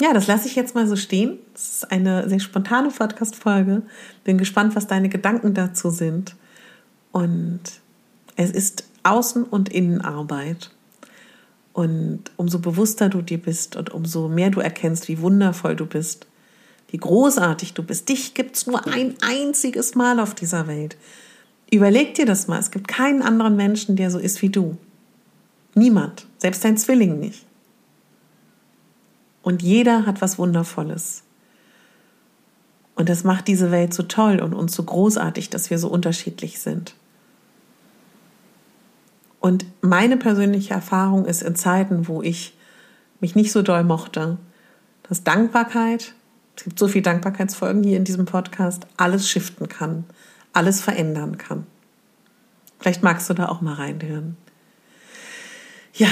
Ja, 0.00 0.12
das 0.12 0.26
lasse 0.26 0.48
ich 0.48 0.56
jetzt 0.56 0.74
mal 0.74 0.86
so 0.86 0.96
stehen. 0.96 1.38
Das 1.52 1.62
ist 1.62 1.92
eine 1.92 2.28
sehr 2.28 2.40
spontane 2.40 2.88
Podcast-Folge. 2.88 3.82
Bin 4.24 4.36
gespannt, 4.36 4.74
was 4.74 4.88
deine 4.88 5.08
Gedanken 5.08 5.54
dazu 5.54 5.90
sind. 5.90 6.34
Und 7.12 7.60
es 8.36 8.50
ist 8.50 8.84
Außen- 9.04 9.44
und 9.44 9.68
Innenarbeit. 9.68 10.70
Und 11.72 12.24
umso 12.36 12.58
bewusster 12.58 13.08
du 13.08 13.22
dir 13.22 13.38
bist 13.38 13.76
und 13.76 13.90
umso 13.90 14.28
mehr 14.28 14.50
du 14.50 14.60
erkennst, 14.60 15.08
wie 15.08 15.20
wundervoll 15.20 15.76
du 15.76 15.86
bist, 15.86 16.26
wie 16.88 16.98
großartig 16.98 17.72
du 17.72 17.82
bist. 17.82 18.08
Dich 18.08 18.34
gibt 18.34 18.56
es 18.56 18.66
nur 18.66 18.86
ein 18.86 19.14
einziges 19.22 19.94
Mal 19.94 20.20
auf 20.20 20.34
dieser 20.34 20.66
Welt. 20.66 20.96
Überleg 21.70 22.14
dir 22.14 22.26
das 22.26 22.48
mal. 22.48 22.58
Es 22.58 22.70
gibt 22.70 22.88
keinen 22.88 23.22
anderen 23.22 23.56
Menschen, 23.56 23.96
der 23.96 24.10
so 24.10 24.18
ist 24.18 24.42
wie 24.42 24.50
du. 24.50 24.76
Niemand. 25.74 26.26
Selbst 26.36 26.62
dein 26.64 26.76
Zwilling 26.76 27.18
nicht. 27.18 27.46
Und 29.42 29.62
jeder 29.62 30.04
hat 30.04 30.20
was 30.20 30.38
Wundervolles. 30.38 31.22
Und 32.94 33.08
das 33.08 33.24
macht 33.24 33.48
diese 33.48 33.70
Welt 33.70 33.94
so 33.94 34.02
toll 34.02 34.40
und 34.40 34.52
uns 34.52 34.74
so 34.74 34.82
großartig, 34.82 35.48
dass 35.48 35.70
wir 35.70 35.78
so 35.78 35.88
unterschiedlich 35.88 36.60
sind. 36.60 36.94
Und 39.42 39.66
meine 39.82 40.16
persönliche 40.16 40.72
Erfahrung 40.72 41.26
ist 41.26 41.42
in 41.42 41.56
Zeiten, 41.56 42.08
wo 42.08 42.22
ich 42.22 42.56
mich 43.20 43.34
nicht 43.34 43.52
so 43.52 43.60
doll 43.60 43.84
mochte, 43.84 44.38
dass 45.02 45.24
Dankbarkeit, 45.24 46.14
es 46.56 46.64
gibt 46.64 46.78
so 46.78 46.88
viele 46.88 47.02
Dankbarkeitsfolgen 47.02 47.82
hier 47.82 47.98
in 47.98 48.04
diesem 48.04 48.24
Podcast, 48.24 48.86
alles 48.96 49.28
shiften 49.28 49.68
kann 49.68 50.04
alles 50.52 50.80
verändern 50.80 51.38
kann. 51.38 51.66
Vielleicht 52.78 53.02
magst 53.02 53.28
du 53.30 53.34
da 53.34 53.48
auch 53.48 53.60
mal 53.60 53.74
reinhören. 53.74 54.36
Ja, 55.94 56.10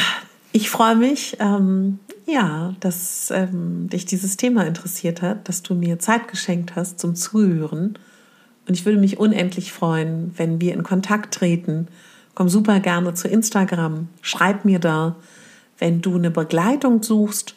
ich 0.53 0.71
freue 0.71 0.97
mich, 0.97 1.37
ähm, 1.41 1.99
ja, 2.27 2.75
dass 2.81 3.31
ähm, 3.31 3.89
dich 3.89 4.05
dieses 4.05 4.37
Thema 4.37 4.67
interessiert 4.67 5.23
hat, 5.23 5.49
dass 5.49 5.63
du 5.63 5.75
mir 5.75 5.99
Zeit 5.99 6.29
geschenkt 6.29 6.77
hast 6.77 7.01
zum 7.01 7.15
Zuhören. 7.15 7.99
Und 8.67 8.75
ich 8.75 8.85
würde 8.85 8.99
mich 8.99 9.19
unendlich 9.19 9.73
freuen, 9.73 10.33
wenn 10.37 10.61
wir 10.61 10.75
in 10.75 10.83
Kontakt 10.83 11.35
treten. 11.35 11.89
Komm 12.35 12.49
super 12.49 12.81
gerne 12.81 13.15
zu 13.15 13.29
Instagram, 13.29 14.09
schreib 14.23 14.65
mir 14.65 14.79
da, 14.79 15.17
wenn 15.79 16.01
du 16.01 16.17
eine 16.17 16.31
Begleitung 16.31 17.03
suchst. 17.03 17.55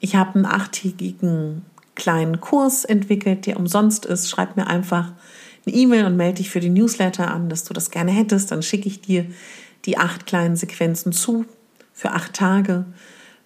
Ich 0.00 0.16
habe 0.16 0.34
einen 0.34 0.46
achttägigen 0.46 1.62
kleinen 1.94 2.40
Kurs 2.40 2.84
entwickelt, 2.84 3.46
der 3.46 3.58
umsonst 3.58 4.06
ist. 4.06 4.28
Schreib 4.28 4.56
mir 4.56 4.66
einfach 4.66 5.12
eine 5.66 5.74
E-Mail 5.74 6.06
und 6.06 6.16
melde 6.16 6.38
dich 6.38 6.50
für 6.50 6.60
die 6.60 6.70
Newsletter 6.70 7.30
an, 7.30 7.48
dass 7.48 7.64
du 7.64 7.74
das 7.74 7.90
gerne 7.90 8.10
hättest. 8.10 8.50
Dann 8.50 8.62
schicke 8.62 8.88
ich 8.88 9.00
dir 9.02 9.26
die 9.84 9.98
acht 9.98 10.26
kleinen 10.26 10.56
Sequenzen 10.56 11.12
zu 11.12 11.44
für 11.92 12.12
acht 12.12 12.32
Tage. 12.32 12.86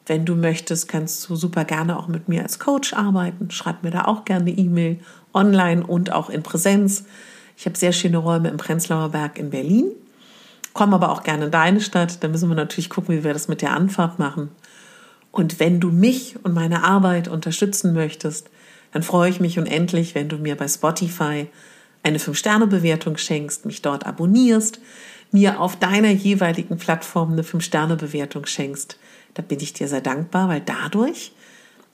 Wenn 0.07 0.24
du 0.24 0.37
möchtest, 0.37 0.88
kannst 0.88 1.29
du 1.29 1.35
super 1.35 1.64
gerne 1.64 1.98
auch 1.98 2.09
mit 2.09 2.29
mir 2.29 2.42
als 2.42 2.59
Coach 2.59 2.92
arbeiten. 2.92 3.50
Schreib 3.50 3.83
mir 3.83 3.90
da 3.90 4.05
auch 4.05 4.24
gerne 4.24 4.50
E-Mail, 4.50 5.00
online 5.33 5.85
und 5.85 6.12
auch 6.12 6.31
in 6.31 6.42
Präsenz. 6.42 7.05
Ich 7.57 7.66
habe 7.66 7.77
sehr 7.77 7.92
schöne 7.92 8.18
Räume 8.18 8.48
im 8.48 8.57
Prenzlauer 8.57 9.09
Berg 9.09 9.38
in 9.38 9.50
Berlin. 9.50 9.87
Komm 10.75 10.93
aber 10.93 11.11
auch 11.11 11.23
gerne 11.23 11.47
in 11.47 11.51
deine 11.51 11.81
Stadt. 11.81 12.23
Da 12.23 12.29
müssen 12.29 12.51
wir 12.51 12.57
natürlich 12.57 12.91
gucken, 12.91 13.17
wie 13.17 13.25
wir 13.25 13.33
das 13.33 13.49
mit 13.49 13.63
der 13.63 13.73
Anfahrt 13.73 14.19
machen. 14.19 14.51
Und 15.31 15.59
wenn 15.59 15.81
du 15.81 15.91
mich 15.91 16.37
und 16.43 16.53
meine 16.53 16.85
Arbeit 16.85 17.29
unterstützen 17.29 17.95
möchtest, 17.95 18.51
dann 18.93 19.03
freue 19.03 19.31
ich 19.31 19.41
mich 19.41 19.59
unendlich, 19.59 20.15
wenn 20.15 20.29
du 20.29 20.37
mir 20.37 20.57
bei 20.57 20.69
Spotify 20.69 21.49
eine 22.03 22.19
5-Sterne-Bewertung 22.19 23.17
schenkst, 23.17 23.67
mich 23.67 23.83
dort 23.83 24.07
abonnierst, 24.07 24.79
mir 25.33 25.61
auf 25.61 25.77
deiner 25.77 26.11
jeweiligen 26.11 26.77
Plattform 26.77 27.33
eine 27.33 27.43
5-Sterne-Bewertung 27.43 28.47
schenkst. 28.47 28.99
Da 29.35 29.43
bin 29.43 29.59
ich 29.61 29.73
dir 29.73 29.89
sehr 29.89 30.01
dankbar, 30.01 30.49
weil 30.49 30.61
dadurch 30.61 31.33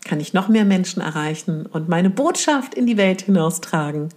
kann 0.05 0.21
ich 0.21 0.35
noch 0.35 0.49
mehr 0.49 0.65
Menschen 0.65 1.01
erreichen 1.01 1.67
und 1.67 1.89
meine 1.89 2.11
Botschaft 2.11 2.75
in 2.75 2.87
die 2.87 2.97
Welt 2.97 3.23
hinaustragen, 3.23 4.09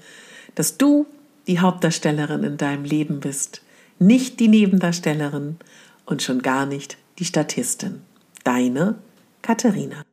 dass 0.56 0.78
du 0.78 1.06
die 1.48 1.60
Hauptdarstellerin 1.60 2.44
in 2.44 2.58
deinem 2.58 2.86
Leben 2.86 3.20
bist, 3.20 3.62
nicht 4.06 4.40
die 4.40 4.48
Nebendarstellerin 4.48 5.58
und 6.06 6.22
schon 6.22 6.42
gar 6.42 6.66
nicht 6.66 6.98
die 7.20 7.26
Statistin. 7.26 8.02
Deine 8.44 8.96
Katharina. 9.42 10.04